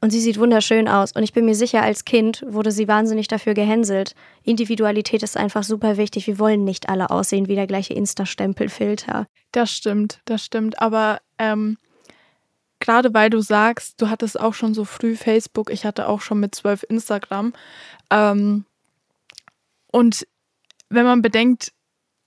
[0.00, 1.12] Und sie sieht wunderschön aus.
[1.12, 4.14] Und ich bin mir sicher, als Kind wurde sie wahnsinnig dafür gehänselt.
[4.44, 6.26] Individualität ist einfach super wichtig.
[6.26, 9.26] Wir wollen nicht alle aussehen wie der gleiche Insta-Stempelfilter.
[9.52, 10.80] Das stimmt, das stimmt.
[10.80, 11.78] Aber ähm,
[12.80, 16.40] gerade weil du sagst, du hattest auch schon so früh Facebook, ich hatte auch schon
[16.40, 17.52] mit zwölf Instagram.
[18.10, 18.64] Ähm,
[19.90, 20.26] und
[20.88, 21.72] wenn man bedenkt,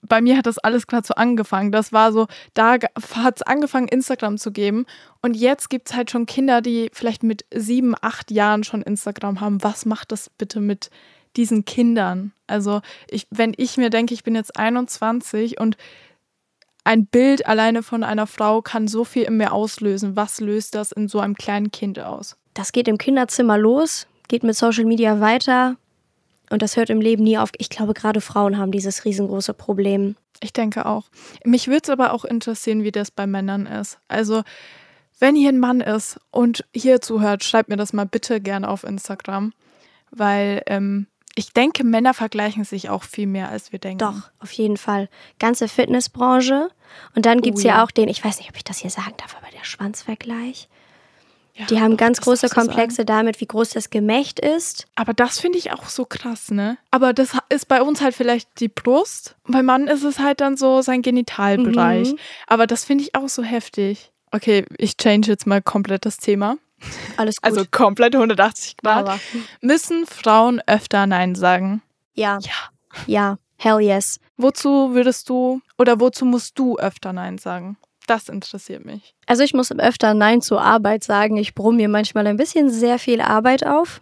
[0.02, 1.72] bei mir hat das alles gerade so angefangen.
[1.72, 2.78] Das war so, da
[3.16, 4.86] hat es angefangen, Instagram zu geben.
[5.22, 9.42] Und jetzt gibt es halt schon Kinder, die vielleicht mit sieben, acht Jahren schon Instagram
[9.42, 9.62] haben.
[9.64, 10.90] Was macht das bitte mit
[11.36, 12.32] diesen Kindern?
[12.48, 15.76] Also, ich, wenn ich mir denke, ich bin jetzt 21 und
[16.84, 20.16] ein Bild alleine von einer Frau kann so viel in mir auslösen.
[20.16, 22.36] Was löst das in so einem kleinen Kind aus?
[22.54, 25.78] Das geht im Kinderzimmer los, geht mit Social Media weiter,
[26.50, 27.52] und das hört im Leben nie auf.
[27.58, 30.16] Ich glaube, gerade Frauen haben dieses riesengroße Problem.
[30.42, 31.10] Ich denke auch.
[31.44, 34.00] Mich würde es aber auch interessieren, wie das bei Männern ist.
[34.08, 34.44] Also,
[35.20, 38.84] wenn hier ein Mann ist und hier zuhört, schreibt mir das mal bitte gerne auf
[38.84, 39.54] Instagram.
[40.12, 44.00] Weil ähm, ich denke, Männer vergleichen sich auch viel mehr, als wir denken.
[44.00, 45.10] Doch, auf jeden Fall.
[45.40, 46.70] Ganze Fitnessbranche.
[47.16, 47.78] Und dann gibt es oh, ja.
[47.78, 50.68] ja auch den, ich weiß nicht, ob ich das hier sagen darf, aber der Schwanzvergleich.
[51.60, 54.88] Ja, die haben ganz große Komplexe damit, wie groß das Gemächt ist.
[54.96, 56.78] Aber das finde ich auch so krass, ne?
[56.90, 59.36] Aber das ist bei uns halt vielleicht die Brust.
[59.46, 62.14] Bei Mann ist es halt dann so sein Genitalbereich.
[62.14, 62.20] Mhm.
[62.48, 64.12] Aber das finde ich auch so heftig.
[64.32, 66.58] Okay, ich change jetzt mal komplett das Thema.
[67.18, 67.52] Alles gut.
[67.52, 68.98] Also komplett 180 Grad.
[68.98, 69.20] Aber.
[69.62, 71.82] Müssen Frauen öfter Nein sagen?
[72.14, 72.40] Ja.
[72.42, 72.52] Ja.
[73.08, 73.38] Ja.
[73.58, 74.20] Hell yes.
[74.38, 77.78] Wozu würdest du oder wozu musst du öfter Nein sagen?
[78.08, 79.14] Das interessiert mich.
[79.28, 81.38] Also ich muss öfter Nein zur Arbeit sagen.
[81.38, 84.02] Ich brumme mir manchmal ein bisschen sehr viel Arbeit auf.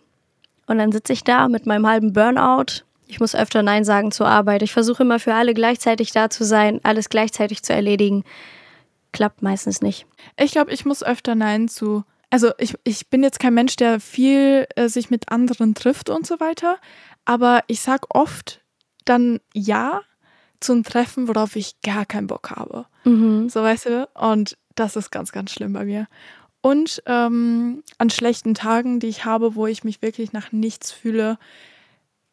[0.67, 2.83] Und dann sitze ich da mit meinem halben Burnout.
[3.07, 4.61] Ich muss öfter Nein sagen zur Arbeit.
[4.61, 8.23] Ich versuche immer für alle gleichzeitig da zu sein, alles gleichzeitig zu erledigen.
[9.11, 10.05] Klappt meistens nicht.
[10.37, 12.03] Ich glaube, ich muss öfter Nein zu.
[12.29, 16.27] Also ich, ich bin jetzt kein Mensch, der viel äh, sich mit anderen trifft und
[16.27, 16.77] so weiter.
[17.25, 18.61] Aber ich sag oft
[19.05, 20.01] dann ja,
[20.59, 22.85] zum Treffen, worauf ich gar keinen Bock habe.
[23.03, 23.49] Mhm.
[23.49, 24.09] So weißt du?
[24.15, 26.07] Und das ist ganz, ganz schlimm bei mir.
[26.61, 31.37] Und ähm, an schlechten Tagen, die ich habe, wo ich mich wirklich nach nichts fühle,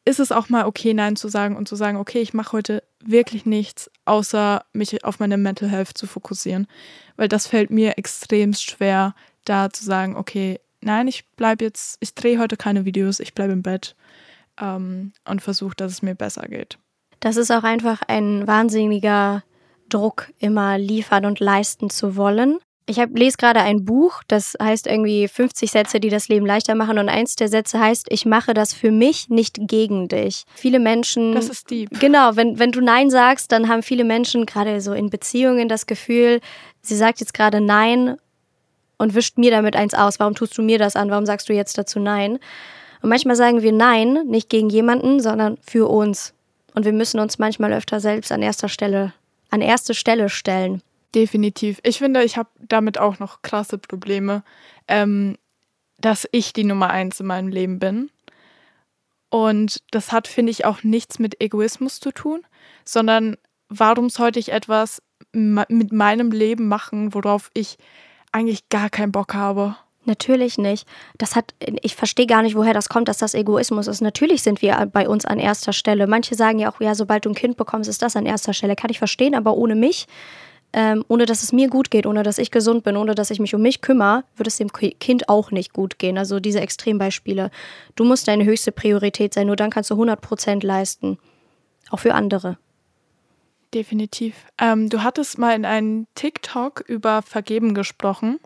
[0.05, 2.83] ist es auch mal okay, Nein zu sagen und zu sagen, okay, ich mache heute
[3.03, 6.67] wirklich nichts, außer mich auf meine Mental Health zu fokussieren.
[7.17, 12.15] Weil das fällt mir extrem schwer, da zu sagen, okay, nein, ich bleibe jetzt, ich
[12.15, 13.97] drehe heute keine Videos, ich bleibe im Bett
[14.61, 16.79] ähm, und versuche, dass es mir besser geht.
[17.21, 19.43] Das ist auch einfach ein wahnsinniger
[19.89, 22.59] Druck, immer liefern und leisten zu wollen.
[22.87, 26.75] Ich hab, lese gerade ein Buch, das heißt irgendwie 50 Sätze, die das Leben leichter
[26.75, 26.99] machen.
[26.99, 30.45] Und eins der Sätze heißt, ich mache das für mich, nicht gegen dich.
[30.55, 31.33] Viele Menschen.
[31.35, 31.99] Das ist deep.
[31.99, 35.87] Genau, wenn, wenn du Nein sagst, dann haben viele Menschen gerade so in Beziehungen das
[35.87, 36.41] Gefühl,
[36.83, 38.19] sie sagt jetzt gerade Nein
[38.99, 40.21] und wischt mir damit eins aus.
[40.21, 41.11] Warum tust du mir das an?
[41.11, 42.39] Warum sagst du jetzt dazu Nein?
[43.03, 46.35] Und manchmal sagen wir Nein, nicht gegen jemanden, sondern für uns.
[46.75, 49.13] Und wir müssen uns manchmal öfter selbst an erster Stelle,
[49.51, 50.83] an erste Stelle stellen.
[51.15, 51.79] Definitiv.
[51.85, 54.43] Ich finde, ich habe damit auch noch krasse Probleme,
[54.89, 55.37] ähm,
[55.99, 58.11] dass ich die Nummer eins in meinem Leben bin.
[59.31, 62.43] Und das hat, finde ich, auch nichts mit Egoismus zu tun,
[62.85, 63.37] sondern
[63.69, 65.03] warum sollte ich etwas
[65.33, 67.77] mit meinem Leben machen, worauf ich
[68.35, 69.77] eigentlich gar keinen Bock habe?
[70.07, 70.87] Natürlich nicht.
[71.17, 74.03] Das hat, ich verstehe gar nicht, woher das kommt, dass das Egoismus ist.
[74.03, 76.07] Natürlich sind wir bei uns an erster Stelle.
[76.07, 78.77] Manche sagen ja auch, ja, sobald du ein Kind bekommst, ist das an erster Stelle.
[78.77, 80.07] Kann ich verstehen, aber ohne mich
[80.75, 83.39] ähm, ohne dass es mir gut geht, ohne dass ich gesund bin, ohne dass ich
[83.39, 86.19] mich um mich kümmere, wird es dem Kind auch nicht gut gehen.
[86.19, 87.53] Also diese Extrembeispiele.
[87.95, 91.19] Du musst deine höchste Priorität sein, nur dann kannst du 100 Prozent leisten.
[91.91, 92.59] Auch für andere.
[93.75, 94.35] Definitiv.
[94.59, 98.39] Ähm, du hattest mal in einem TikTok über Vergeben gesprochen.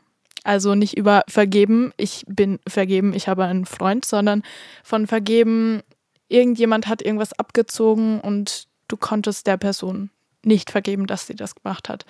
[0.43, 4.43] Also nicht über Vergeben, ich bin vergeben, ich habe einen Freund, sondern
[4.83, 5.83] von Vergeben,
[6.29, 10.11] irgendjemand hat irgendwas abgezogen und du konntest der Person
[10.43, 12.07] nicht vergeben, dass sie das gemacht hat.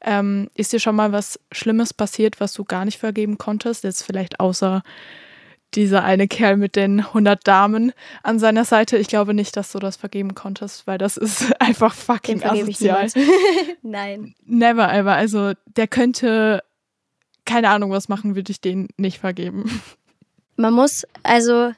[0.00, 3.84] Ähm, ist dir schon mal was Schlimmes passiert, was du gar nicht vergeben konntest?
[3.84, 4.82] Jetzt vielleicht außer
[5.74, 8.98] dieser eine Kerl mit den 100 Damen an seiner Seite.
[8.98, 13.08] Ich glaube nicht, dass du das vergeben konntest, weil das ist einfach fucking asozial.
[13.82, 14.34] Nein.
[14.44, 15.12] Never ever.
[15.12, 16.62] Also der könnte
[17.44, 19.80] keine Ahnung was machen, würde ich den nicht vergeben.
[20.56, 21.72] Man muss also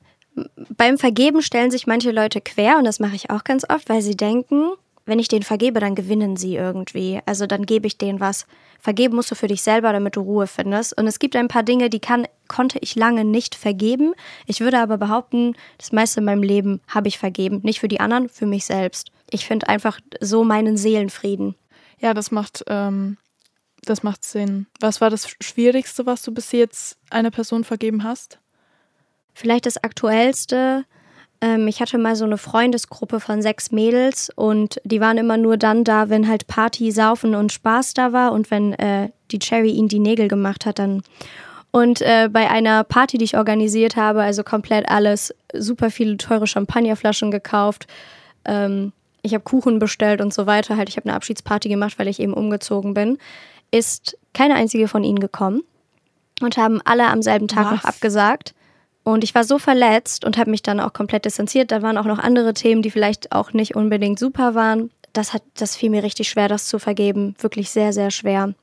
[0.77, 4.03] beim Vergeben stellen sich manche Leute quer und das mache ich auch ganz oft, weil
[4.03, 4.73] sie denken,
[5.07, 7.21] wenn ich denen vergebe, dann gewinnen sie irgendwie.
[7.27, 8.47] Also dann gebe ich denen was.
[8.81, 10.97] Vergeben musst du für dich selber, damit du Ruhe findest.
[10.97, 14.15] Und es gibt ein paar Dinge, die kann, konnte ich lange nicht vergeben.
[14.47, 17.61] Ich würde aber behaupten, das meiste in meinem Leben habe ich vergeben.
[17.63, 19.11] Nicht für die anderen, für mich selbst.
[19.31, 21.55] Ich finde einfach so meinen Seelenfrieden.
[21.99, 23.19] Ja, das macht, ähm,
[23.83, 24.67] das macht Sinn.
[24.81, 28.39] Was war das Schwierigste, was du bis jetzt einer Person vergeben hast?
[29.35, 30.85] Vielleicht das Aktuellste
[31.41, 35.57] ähm, ich hatte mal so eine Freundesgruppe von sechs Mädels und die waren immer nur
[35.57, 39.71] dann da, wenn halt Party, Saufen und Spaß da war und wenn äh, die Cherry
[39.71, 41.03] ihnen die Nägel gemacht hat, dann.
[41.71, 46.47] Und äh, bei einer Party, die ich organisiert habe, also komplett alles, super viele teure
[46.47, 47.89] Champagnerflaschen gekauft.
[48.45, 48.93] Ähm,
[49.23, 50.77] ich habe Kuchen bestellt und so weiter.
[50.77, 53.19] Halt, ich habe eine Abschiedsparty gemacht, weil ich eben umgezogen bin.
[53.73, 55.63] Ist keine einzige von ihnen gekommen
[56.43, 57.73] und haben alle am selben Tag Was?
[57.73, 58.55] noch abgesagt.
[59.05, 61.71] Und ich war so verletzt und habe mich dann auch komplett distanziert.
[61.71, 64.91] Da waren auch noch andere Themen, die vielleicht auch nicht unbedingt super waren.
[65.13, 67.37] Das, hat, das fiel mir richtig schwer, das zu vergeben.
[67.39, 68.55] Wirklich sehr, sehr schwer.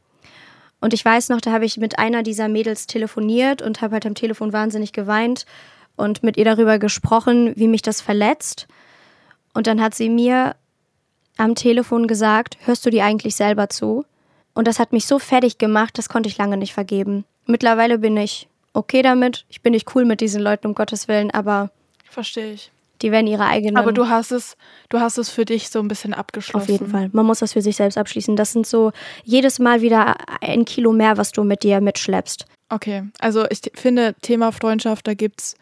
[0.81, 4.05] Und ich weiß noch, da habe ich mit einer dieser Mädels telefoniert und habe halt
[4.07, 5.45] am Telefon wahnsinnig geweint
[5.95, 8.67] und mit ihr darüber gesprochen, wie mich das verletzt.
[9.53, 10.55] Und dann hat sie mir
[11.37, 14.05] am Telefon gesagt, hörst du dir eigentlich selber zu?
[14.55, 17.25] Und das hat mich so fertig gemacht, das konnte ich lange nicht vergeben.
[17.45, 19.45] Mittlerweile bin ich okay damit.
[19.49, 21.71] Ich bin nicht cool mit diesen Leuten, um Gottes Willen, aber.
[22.09, 22.71] Verstehe ich.
[23.01, 23.77] Die werden ihre eigenen.
[23.77, 24.55] Aber du hast es,
[24.89, 26.63] du hast es für dich so ein bisschen abgeschlossen.
[26.63, 27.09] Auf jeden Fall.
[27.13, 28.35] Man muss das für sich selbst abschließen.
[28.35, 28.91] Das sind so
[29.23, 32.45] jedes Mal wieder ein Kilo mehr, was du mit dir mitschleppst.
[32.69, 33.03] Okay.
[33.19, 35.55] Also ich finde, Thema Freundschaft, da gibt es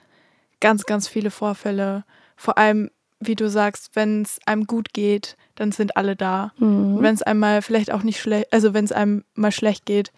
[0.60, 2.04] ganz, ganz viele Vorfälle.
[2.36, 2.92] Vor allem,
[3.22, 6.52] wie du sagst, wenn es einem gut geht, dann sind alle da.
[6.58, 7.02] Mhm.
[7.02, 10.12] Wenn es einem mal vielleicht auch nicht schlecht, also wenn es einem mal schlecht geht,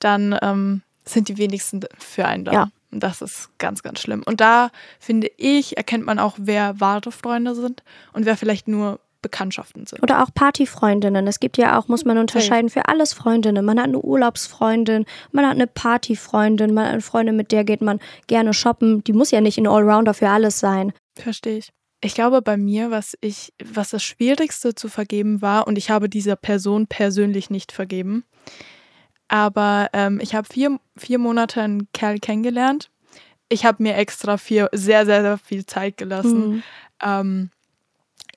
[0.00, 2.52] dann ähm, sind die wenigsten für einen da.
[2.52, 2.68] Ja.
[2.90, 4.22] Und das ist ganz, ganz schlimm.
[4.24, 9.00] Und da, finde ich, erkennt man auch, wer wahre Freunde sind und wer vielleicht nur
[9.22, 10.02] Bekanntschaften sind.
[10.02, 11.26] Oder auch Partyfreundinnen.
[11.26, 13.64] Es gibt ja auch, muss man unterscheiden, für alles Freundinnen.
[13.64, 17.80] Man hat eine Urlaubsfreundin, man hat eine Partyfreundin, man hat eine Freundin, mit der geht
[17.80, 19.02] man gerne shoppen.
[19.04, 20.92] Die muss ja nicht ein Allrounder für alles sein.
[21.16, 21.72] Verstehe ich.
[22.02, 26.08] Ich glaube, bei mir, was ich, was das Schwierigste zu vergeben war, und ich habe
[26.08, 28.24] dieser Person persönlich nicht vergeben,
[29.28, 32.90] aber ähm, ich habe vier, vier Monate einen Kerl kennengelernt.
[33.48, 36.48] Ich habe mir extra vier, sehr, sehr, sehr viel Zeit gelassen.
[36.48, 36.62] Mhm.
[37.02, 37.50] Ähm,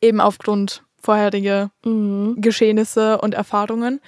[0.01, 2.35] eben aufgrund vorheriger mhm.
[2.37, 4.01] Geschehnisse und Erfahrungen.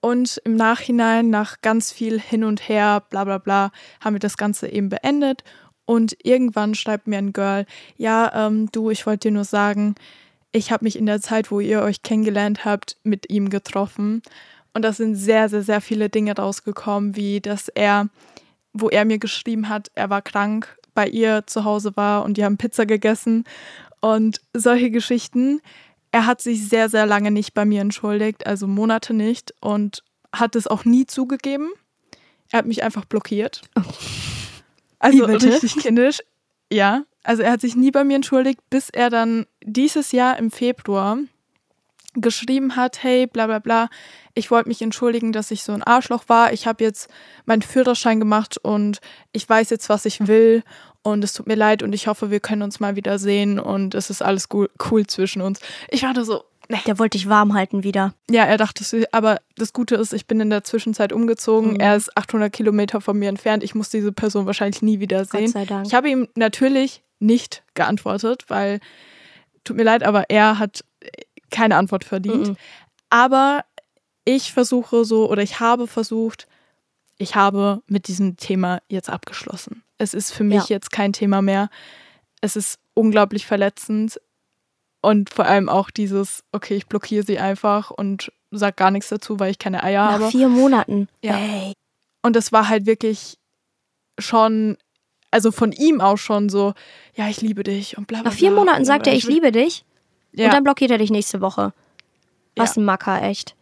[0.00, 4.38] Und im Nachhinein, nach ganz viel hin und her, bla bla bla, haben wir das
[4.38, 5.44] Ganze eben beendet.
[5.84, 9.96] Und irgendwann schreibt mir ein Girl, ja, ähm, du, ich wollte dir nur sagen,
[10.52, 14.22] ich habe mich in der Zeit, wo ihr euch kennengelernt habt, mit ihm getroffen.
[14.72, 18.08] Und da sind sehr, sehr, sehr viele Dinge rausgekommen, wie dass er,
[18.72, 22.44] wo er mir geschrieben hat, er war krank, bei ihr zu Hause war und die
[22.44, 23.44] haben Pizza gegessen
[24.00, 25.60] und solche Geschichten.
[26.12, 30.02] Er hat sich sehr, sehr lange nicht bei mir entschuldigt, also Monate nicht und
[30.32, 31.70] hat es auch nie zugegeben.
[32.50, 33.62] Er hat mich einfach blockiert.
[33.76, 33.82] Oh.
[34.98, 36.20] Also richtig kindisch.
[36.72, 40.50] Ja, also er hat sich nie bei mir entschuldigt, bis er dann dieses Jahr im
[40.50, 41.18] Februar
[42.14, 43.88] geschrieben hat, hey, bla bla bla,
[44.34, 46.52] ich wollte mich entschuldigen, dass ich so ein Arschloch war.
[46.52, 47.08] Ich habe jetzt
[47.46, 49.00] meinen Führerschein gemacht und
[49.32, 50.62] ich weiß jetzt, was ich will
[51.02, 53.94] und es tut mir leid und ich hoffe, wir können uns mal wieder sehen und
[53.94, 55.60] es ist alles cool zwischen uns.
[55.88, 56.78] Ich war da so, Nee.
[56.86, 58.14] Der wollte dich warm halten wieder.
[58.30, 61.72] Ja, er dachte, aber das Gute ist, ich bin in der Zwischenzeit umgezogen.
[61.72, 61.80] Mhm.
[61.80, 63.64] Er ist 800 Kilometer von mir entfernt.
[63.64, 65.46] Ich muss diese Person wahrscheinlich nie wieder sehen.
[65.46, 65.86] Gott sei Dank.
[65.88, 68.78] Ich habe ihm natürlich nicht geantwortet, weil,
[69.64, 70.84] tut mir leid, aber er hat
[71.50, 72.48] keine Antwort verdient.
[72.48, 72.56] Mhm.
[73.10, 73.64] Aber
[74.24, 76.46] ich versuche so, oder ich habe versucht,
[77.18, 79.82] ich habe mit diesem Thema jetzt abgeschlossen.
[79.98, 80.76] Es ist für mich ja.
[80.76, 81.68] jetzt kein Thema mehr.
[82.40, 84.20] Es ist unglaublich verletzend.
[85.02, 89.38] Und vor allem auch dieses, okay, ich blockiere sie einfach und sag gar nichts dazu,
[89.38, 90.24] weil ich keine Eier Nach habe.
[90.24, 91.08] Nach vier Monaten.
[91.22, 91.34] Ja.
[91.34, 91.72] Hey.
[92.22, 93.38] Und das war halt wirklich
[94.18, 94.76] schon,
[95.30, 96.74] also von ihm auch schon so,
[97.14, 98.30] ja, ich liebe dich und bla bla.
[98.30, 99.84] Nach vier Monaten sagt er, ich liebe dich.
[100.32, 100.46] Ja.
[100.46, 101.72] Und dann blockiert er dich nächste Woche.
[102.56, 102.82] Was ja.
[102.82, 103.56] ein Macker, echt.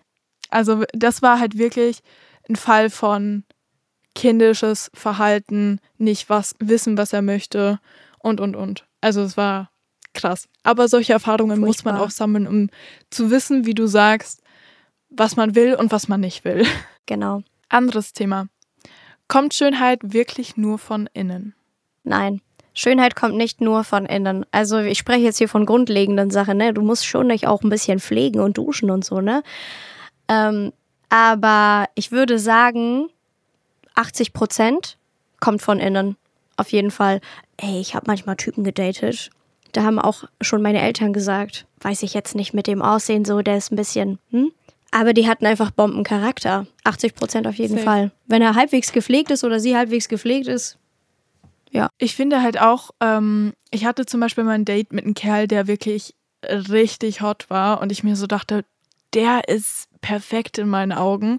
[0.50, 2.00] Also das war halt wirklich
[2.48, 3.44] ein Fall von
[4.14, 7.78] kindisches Verhalten, nicht was wissen, was er möchte
[8.18, 8.87] und und und.
[9.00, 9.70] Also es war
[10.14, 10.48] krass.
[10.62, 11.66] Aber solche Erfahrungen Furchtbar.
[11.66, 12.70] muss man auch sammeln, um
[13.11, 14.42] zu wissen, wie du sagst,
[15.11, 16.66] was man will und was man nicht will.
[17.07, 17.42] Genau.
[17.70, 18.48] Anderes Thema.
[19.28, 21.54] Kommt Schönheit wirklich nur von innen?
[22.04, 22.42] Nein.
[22.78, 24.46] Schönheit kommt nicht nur von innen.
[24.52, 26.72] Also ich spreche jetzt hier von grundlegenden Sachen, ne?
[26.72, 29.42] Du musst schon dich auch ein bisschen pflegen und duschen und so, ne?
[30.28, 30.72] Ähm,
[31.08, 33.08] aber ich würde sagen,
[33.96, 34.96] 80 Prozent
[35.40, 36.16] kommt von innen.
[36.56, 37.20] Auf jeden Fall.
[37.56, 39.30] Ey, ich habe manchmal Typen gedatet,
[39.72, 43.42] da haben auch schon meine Eltern gesagt, weiß ich jetzt nicht mit dem Aussehen so,
[43.42, 44.52] der ist ein bisschen, hm?
[44.92, 46.68] Aber die hatten einfach Bombencharakter.
[46.84, 47.84] 80 Prozent auf jeden Safe.
[47.84, 48.10] Fall.
[48.28, 50.78] Wenn er halbwegs gepflegt ist oder sie halbwegs gepflegt ist,
[51.70, 51.88] ja.
[51.98, 55.46] Ich finde halt auch, ähm, ich hatte zum Beispiel mal ein Date mit einem Kerl,
[55.46, 58.64] der wirklich richtig hot war und ich mir so dachte,
[59.14, 61.38] der ist perfekt in meinen Augen.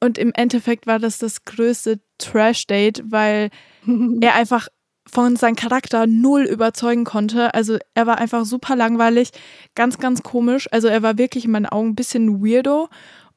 [0.00, 3.50] Und im Endeffekt war das das größte Trash-Date, weil
[4.20, 4.68] er einfach
[5.10, 7.52] von seinem Charakter null überzeugen konnte.
[7.54, 9.30] Also er war einfach super langweilig,
[9.74, 10.68] ganz, ganz komisch.
[10.70, 12.88] Also er war wirklich in meinen Augen ein bisschen weirdo.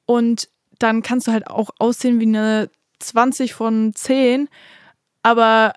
[0.06, 4.50] Und dann kannst du halt auch aussehen wie eine 20 von 10,
[5.24, 5.74] aber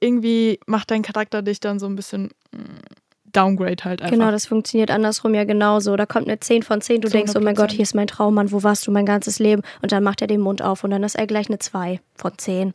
[0.00, 2.80] irgendwie macht dein Charakter dich dann so ein bisschen mm,
[3.32, 4.12] Downgrade halt einfach.
[4.12, 5.96] Genau, das funktioniert andersrum ja genauso.
[5.96, 8.50] Da kommt eine 10 von 10, du denkst, oh mein Gott, hier ist mein Traummann,
[8.50, 9.62] wo warst du mein ganzes Leben?
[9.82, 12.32] Und dann macht er den Mund auf und dann ist er gleich eine 2 von
[12.36, 12.72] 10.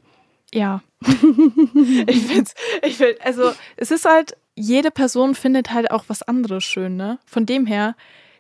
[0.53, 0.81] Ja.
[1.01, 2.51] ich finde
[2.83, 7.17] ich find, also es ist halt, jede Person findet halt auch was anderes schön, ne?
[7.25, 7.95] Von dem her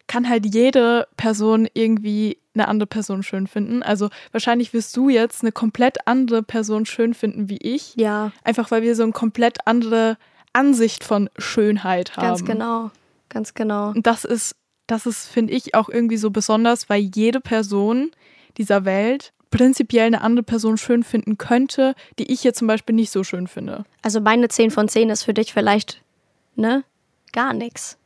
[0.07, 3.83] kann halt jede Person irgendwie eine andere Person schön finden.
[3.83, 7.95] Also wahrscheinlich wirst du jetzt eine komplett andere Person schön finden wie ich.
[7.95, 8.31] Ja.
[8.43, 10.17] Einfach weil wir so eine komplett andere
[10.53, 12.27] Ansicht von Schönheit haben.
[12.27, 12.91] Ganz genau.
[13.29, 13.89] Ganz genau.
[13.89, 14.55] Und das ist,
[14.87, 18.11] das ist, finde ich, auch irgendwie so besonders, weil jede Person
[18.57, 23.11] dieser Welt prinzipiell eine andere Person schön finden könnte, die ich jetzt zum Beispiel nicht
[23.11, 23.85] so schön finde.
[24.01, 26.01] Also meine 10 von 10 ist für dich vielleicht,
[26.55, 26.83] ne?
[27.31, 27.97] Gar nichts.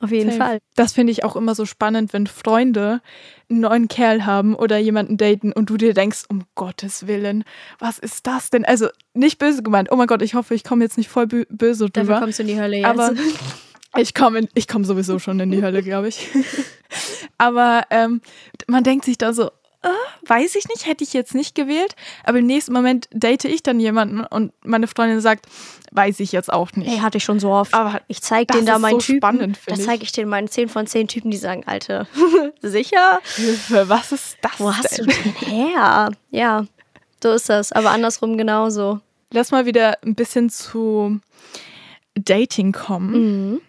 [0.00, 0.42] Auf jeden Safe.
[0.42, 0.58] Fall.
[0.76, 3.02] Das finde ich auch immer so spannend, wenn Freunde
[3.50, 7.44] einen neuen Kerl haben oder jemanden daten und du dir denkst, um Gottes Willen,
[7.78, 8.64] was ist das denn?
[8.64, 9.92] Also nicht böse gemeint.
[9.92, 11.90] Oh mein Gott, ich hoffe, ich komme jetzt nicht voll böse drüber.
[11.90, 12.86] Dafür kommst du in die Hölle jetzt.
[12.86, 13.12] Aber
[13.98, 16.28] ich komme komm sowieso schon in die Hölle, glaube ich.
[17.38, 18.22] Aber ähm,
[18.68, 19.50] man denkt sich da so,
[19.82, 19.88] äh,
[20.28, 21.96] weiß ich nicht, hätte ich jetzt nicht gewählt.
[22.24, 25.46] Aber im nächsten Moment date ich dann jemanden und meine Freundin sagt,
[25.92, 26.88] weiß ich jetzt auch nicht.
[26.88, 27.72] Hey, hatte ich schon so oft.
[27.74, 29.18] Aber ich zeige denen da meinen so Typen.
[29.18, 32.06] Spannend, da zeige ich denen meinen 10 von 10 Typen, die sagen, Alter,
[32.60, 33.20] sicher?
[33.36, 35.06] Hilfe, was ist das Wo hast denn?
[35.06, 36.10] du den her?
[36.30, 36.66] Ja,
[37.22, 37.72] so ist das.
[37.72, 39.00] Aber andersrum genauso.
[39.32, 41.20] Lass mal wieder ein bisschen zu
[42.14, 43.50] Dating kommen.
[43.52, 43.60] Mhm.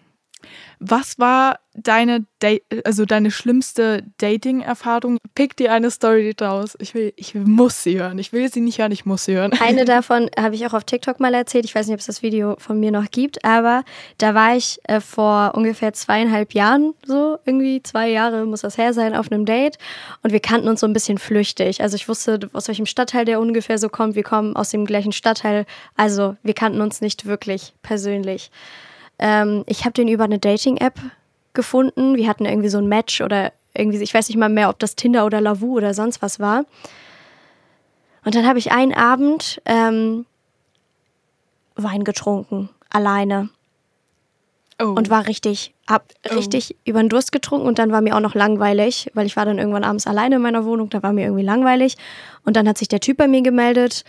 [0.84, 5.18] Was war deine, Date, also deine schlimmste Dating-Erfahrung?
[5.36, 6.76] Pick dir eine Story draus.
[6.80, 8.18] Ich will, ich muss sie hören.
[8.18, 9.52] Ich will sie nicht hören, ich muss sie hören.
[9.60, 11.64] Eine davon habe ich auch auf TikTok mal erzählt.
[11.64, 13.84] Ich weiß nicht, ob es das Video von mir noch gibt, aber
[14.18, 18.92] da war ich äh, vor ungefähr zweieinhalb Jahren, so irgendwie zwei Jahre muss das her
[18.92, 19.78] sein, auf einem Date.
[20.24, 21.80] Und wir kannten uns so ein bisschen flüchtig.
[21.80, 24.16] Also ich wusste, aus welchem Stadtteil der ungefähr so kommt.
[24.16, 25.64] Wir kommen aus dem gleichen Stadtteil.
[25.96, 28.50] Also wir kannten uns nicht wirklich persönlich.
[29.18, 30.98] Ähm, ich habe den über eine Dating-App
[31.52, 32.16] gefunden.
[32.16, 34.96] Wir hatten irgendwie so ein Match oder irgendwie, ich weiß nicht mal mehr, ob das
[34.96, 36.64] Tinder oder Lavu oder sonst was war.
[38.24, 40.26] Und dann habe ich einen Abend ähm,
[41.74, 43.48] Wein getrunken, alleine.
[44.80, 44.86] Oh.
[44.86, 46.34] Und war richtig, hab Oh.
[46.34, 49.44] richtig über den Durst getrunken und dann war mir auch noch langweilig, weil ich war
[49.44, 51.96] dann irgendwann abends alleine in meiner Wohnung, da war mir irgendwie langweilig.
[52.44, 54.04] Und dann hat sich der Typ bei mir gemeldet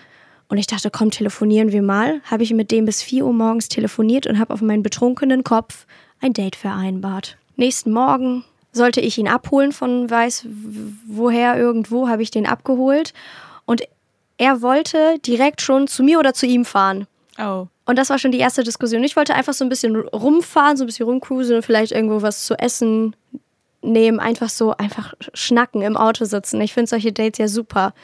[0.54, 2.22] und ich dachte, komm, telefonieren wir mal.
[2.30, 5.88] Habe ich mit dem bis 4 Uhr morgens telefoniert und habe auf meinen betrunkenen Kopf
[6.22, 7.38] ein Date vereinbart.
[7.56, 10.46] Nächsten Morgen sollte ich ihn abholen von weiß
[11.08, 13.16] woher irgendwo, habe ich den abgeholt
[13.66, 13.82] und
[14.38, 17.08] er wollte direkt schon zu mir oder zu ihm fahren.
[17.40, 17.66] oh.
[17.88, 19.04] Und das war schon die erste Diskussion.
[19.04, 22.46] Ich wollte einfach so ein bisschen rumfahren, so ein bisschen rumcruisen und vielleicht irgendwo was
[22.46, 23.16] zu essen
[23.82, 24.20] nehmen.
[24.20, 26.62] Einfach so, einfach schnacken im Auto sitzen.
[26.62, 27.96] Ich finde solche Dates ja super.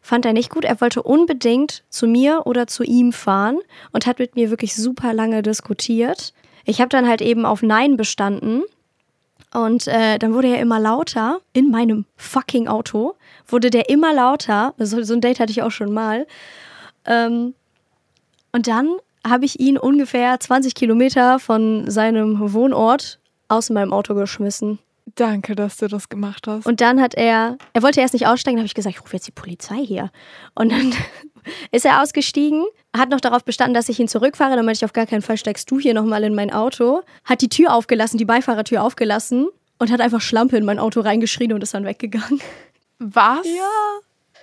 [0.00, 0.64] Fand er nicht gut.
[0.64, 3.58] Er wollte unbedingt zu mir oder zu ihm fahren
[3.92, 6.32] und hat mit mir wirklich super lange diskutiert.
[6.64, 8.62] Ich habe dann halt eben auf Nein bestanden.
[9.52, 13.14] Und äh, dann wurde er immer lauter in meinem fucking Auto.
[13.46, 14.74] Wurde der immer lauter.
[14.78, 16.26] So, so ein Date hatte ich auch schon mal.
[17.06, 17.54] Ähm,
[18.52, 18.96] und dann
[19.26, 23.18] habe ich ihn ungefähr 20 Kilometer von seinem Wohnort
[23.48, 24.78] aus meinem Auto geschmissen.
[25.18, 26.64] Danke, dass du das gemacht hast.
[26.66, 29.26] Und dann hat er, er wollte erst nicht aussteigen, habe ich gesagt, ich rufe jetzt
[29.26, 30.10] die Polizei hier.
[30.54, 30.94] Und dann
[31.72, 32.64] ist er ausgestiegen,
[32.96, 34.54] hat noch darauf bestanden, dass ich ihn zurückfahre.
[34.54, 37.02] Dann meinte ich, auf gar keinen Fall steigst du hier nochmal in mein Auto.
[37.24, 39.48] Hat die Tür aufgelassen, die Beifahrertür aufgelassen
[39.78, 42.40] und hat einfach Schlampe in mein Auto reingeschrien und ist dann weggegangen.
[43.00, 43.46] Was?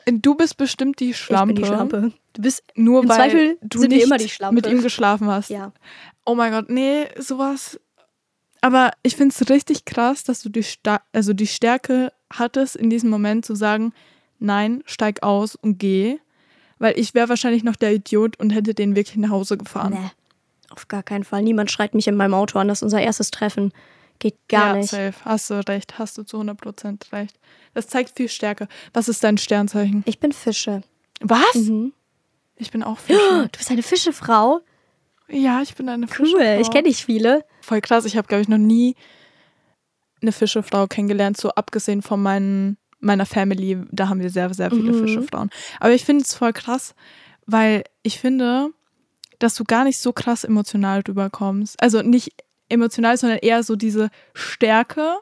[0.06, 1.52] Du bist bestimmt die Schlampe.
[1.52, 2.12] Ich bin die Schlampe.
[2.34, 4.56] Du bist Nur Im weil Zweifel du nicht immer die Schlampe.
[4.56, 5.50] mit ihm geschlafen hast.
[5.50, 5.72] ja.
[6.26, 7.80] Oh mein Gott, nee, sowas.
[8.66, 12.90] Aber ich finde es richtig krass, dass du die, Sta also die Stärke hattest, in
[12.90, 13.94] diesem Moment zu sagen,
[14.40, 16.18] nein, steig aus und geh.
[16.80, 19.94] Weil ich wäre wahrscheinlich noch der Idiot und hätte den wirklich nach Hause gefahren.
[19.94, 20.10] Nee,
[20.72, 21.44] auf gar keinen Fall.
[21.44, 22.68] Niemand schreit mich in meinem Auto an.
[22.68, 23.72] Das ist unser erstes Treffen.
[24.18, 24.90] Geht gar ja, nicht.
[24.90, 25.14] safe.
[25.24, 26.00] Hast du recht.
[26.00, 27.38] Hast du zu 100% recht.
[27.76, 28.68] Das zeigt viel Stärke.
[28.94, 30.02] Was ist dein Sternzeichen?
[30.08, 30.82] Ich bin Fische.
[31.22, 31.54] Was?
[31.54, 31.94] Mhm.
[32.56, 33.50] Ich bin auch Du Fische.
[33.56, 34.62] bist eine Fischefrau.
[35.30, 36.26] Ja, ich bin eine Cool.
[36.28, 36.60] Fischefrau.
[36.62, 37.44] Ich kenne nicht viele.
[37.62, 38.06] Voll krass.
[38.06, 38.96] Ich habe, glaube ich, noch nie
[40.22, 43.78] eine Fischefrau kennengelernt, so abgesehen von meinen, meiner Family.
[43.92, 45.00] Da haben wir sehr, sehr viele Mhm.
[45.08, 45.50] Fischefrauen.
[45.80, 46.96] Aber ich finde es voll krass,
[47.46, 48.70] weil ich finde,
[49.40, 51.82] dass du gar nicht so krass emotional rüberkommst.
[51.82, 52.32] Also nicht
[52.70, 55.18] emotional, sondern eher so diese Stärke,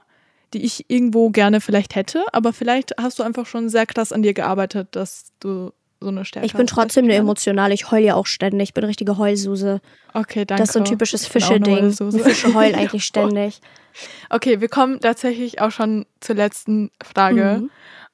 [0.54, 2.24] die ich irgendwo gerne vielleicht hätte.
[2.32, 5.72] Aber vielleicht hast du einfach schon sehr krass an dir gearbeitet, dass du
[6.04, 7.74] so eine Stärke Ich bin trotzdem eine emotionale.
[7.74, 8.70] Ich heul ja auch ständig.
[8.70, 9.82] Ich bin richtige Heulsuse.
[10.14, 10.62] Okay, danke.
[10.62, 11.92] Das ist so ein typisches Fische-Ding.
[11.94, 13.62] Fische heulen eigentlich ständig.
[14.30, 17.60] Okay, wir kommen tatsächlich auch schon zur letzten Frage.
[17.62, 17.72] Mhm.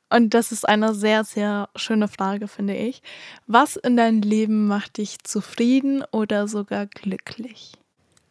[0.10, 3.02] Und das ist eine sehr, sehr schöne Frage, finde ich.
[3.46, 7.74] Was in deinem Leben macht dich zufrieden oder sogar glücklich?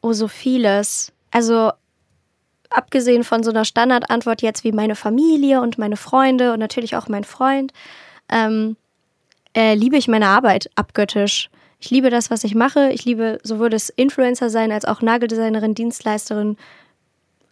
[0.00, 1.12] Oh, so vieles.
[1.30, 1.70] Also,
[2.70, 7.08] abgesehen von so einer Standardantwort jetzt wie meine Familie und meine Freunde und natürlich auch
[7.08, 7.72] mein Freund,
[8.28, 8.76] ähm,
[9.58, 11.50] äh, liebe ich meine Arbeit abgöttisch.
[11.80, 12.90] Ich liebe das, was ich mache.
[12.92, 16.56] Ich liebe sowohl das Influencer sein als auch Nageldesignerin, Dienstleisterin.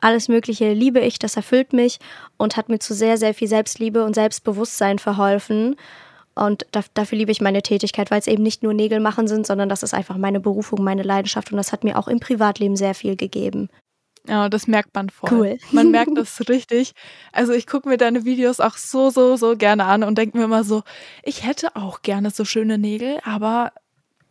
[0.01, 1.99] Alles Mögliche liebe ich, das erfüllt mich
[2.37, 5.75] und hat mir zu sehr, sehr viel Selbstliebe und Selbstbewusstsein verholfen.
[6.37, 9.45] Und da, dafür liebe ich meine Tätigkeit, weil es eben nicht nur Nägel machen sind,
[9.45, 12.77] sondern das ist einfach meine Berufung, meine Leidenschaft und das hat mir auch im Privatleben
[12.77, 13.69] sehr viel gegeben.
[14.29, 15.31] Ja, das merkt man voll.
[15.31, 15.59] Cool.
[15.73, 16.93] Man merkt das richtig.
[17.33, 20.45] Also ich gucke mir deine Videos auch so, so, so gerne an und denke mir
[20.45, 20.83] immer so,
[21.23, 23.73] ich hätte auch gerne so schöne Nägel, aber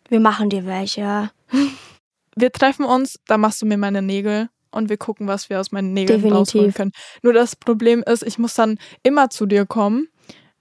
[0.10, 1.32] Wir machen dir welche.
[2.36, 5.72] wir treffen uns, da machst du mir meine Nägel und wir gucken, was wir aus
[5.72, 6.40] meinen Nägeln Definitiv.
[6.40, 6.92] rausholen können.
[7.24, 10.08] Nur das Problem ist, ich muss dann immer zu dir kommen,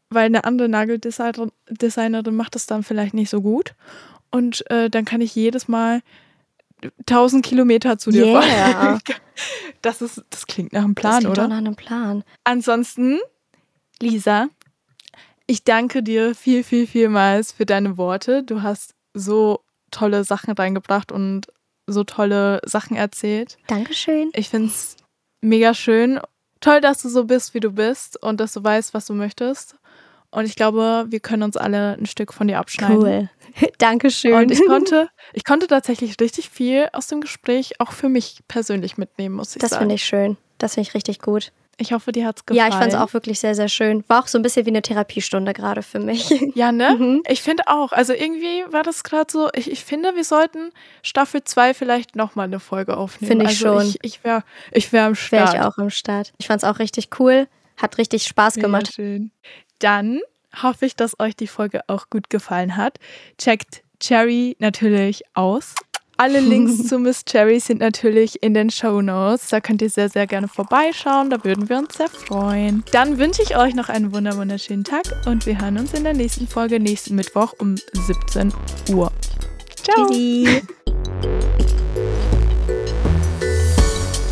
[0.09, 3.75] weil eine andere Nageldesignerin Designerin macht das dann vielleicht nicht so gut.
[4.31, 6.01] Und äh, dann kann ich jedes Mal
[7.01, 8.43] 1000 Kilometer zu dir Yeah.
[8.43, 9.01] fahren.
[9.83, 11.49] Das, ist, das klingt nach einem das Plan, klingt oder?
[11.49, 12.25] nach einem Plan.
[12.45, 13.19] Ansonsten,
[14.01, 14.47] Lisa,
[15.47, 18.43] ich danke dir viel, viel, vielmals für deine Worte.
[18.45, 19.61] Du hast so
[19.91, 21.49] tolle Sachen reingebracht und
[21.87, 23.59] so tolle Sachen erzählt.
[23.67, 24.31] Dankeschön.
[24.35, 24.97] Ich finde es
[25.43, 26.19] mega schön.
[26.61, 29.75] Toll, dass du so bist, wie du bist und dass du weißt, was du möchtest.
[30.35, 32.97] Und ich glaube, wir können uns alle ein Stück von dir abschneiden.
[32.99, 33.29] Cool.
[33.79, 34.35] Dankeschön.
[34.35, 38.99] Und ich konnte, ich konnte tatsächlich richtig viel aus dem Gespräch auch für mich persönlich
[38.99, 39.79] mitnehmen, muss ich das sagen.
[39.79, 40.37] Das finde ich schön.
[40.59, 41.53] Das finde ich richtig gut.
[41.77, 42.67] Ich hoffe, dir hat es gefallen.
[42.67, 44.05] Ja, ich fand es auch wirklich sehr, sehr schön.
[44.09, 46.31] War auch so ein bisschen wie eine Therapiestunde gerade für mich.
[46.55, 46.97] Ja, ne?
[46.99, 47.23] Mhm.
[47.29, 47.93] Ich finde auch.
[47.93, 50.71] Also irgendwie war das gerade so, ich, ich finde, wir sollten
[51.03, 53.29] Staffel 2 vielleicht nochmal eine Folge aufnehmen.
[53.29, 53.89] Finde ich also schon.
[53.89, 55.53] Ich, ich wäre ich wär am Start.
[55.53, 56.33] Wäre ich auch am Start.
[56.39, 57.49] Ich fand es auch richtig cool.
[57.77, 58.87] Hat richtig Spaß gemacht.
[58.89, 59.31] Ja, schön.
[59.79, 60.21] Dann
[60.63, 62.99] hoffe ich, dass euch die Folge auch gut gefallen hat.
[63.39, 65.75] Checkt Cherry natürlich aus.
[66.17, 69.49] Alle Links zu Miss Cherry sind natürlich in den Show Notes.
[69.49, 71.31] Da könnt ihr sehr, sehr gerne vorbeischauen.
[71.31, 72.85] Da würden wir uns sehr freuen.
[72.93, 76.47] Dann wünsche ich euch noch einen wunderschönen Tag und wir hören uns in der nächsten
[76.47, 78.53] Folge nächsten Mittwoch um 17
[78.93, 79.11] Uhr.
[79.83, 80.09] Ciao.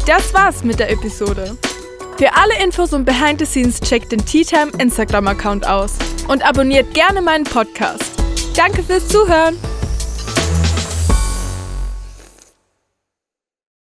[0.06, 1.56] Das war's mit der Episode.
[2.18, 5.94] Für alle Infos und Behind the Scenes checkt den Tea Time Instagram Account aus
[6.28, 8.12] und abonniert gerne meinen Podcast.
[8.54, 9.56] Danke fürs Zuhören.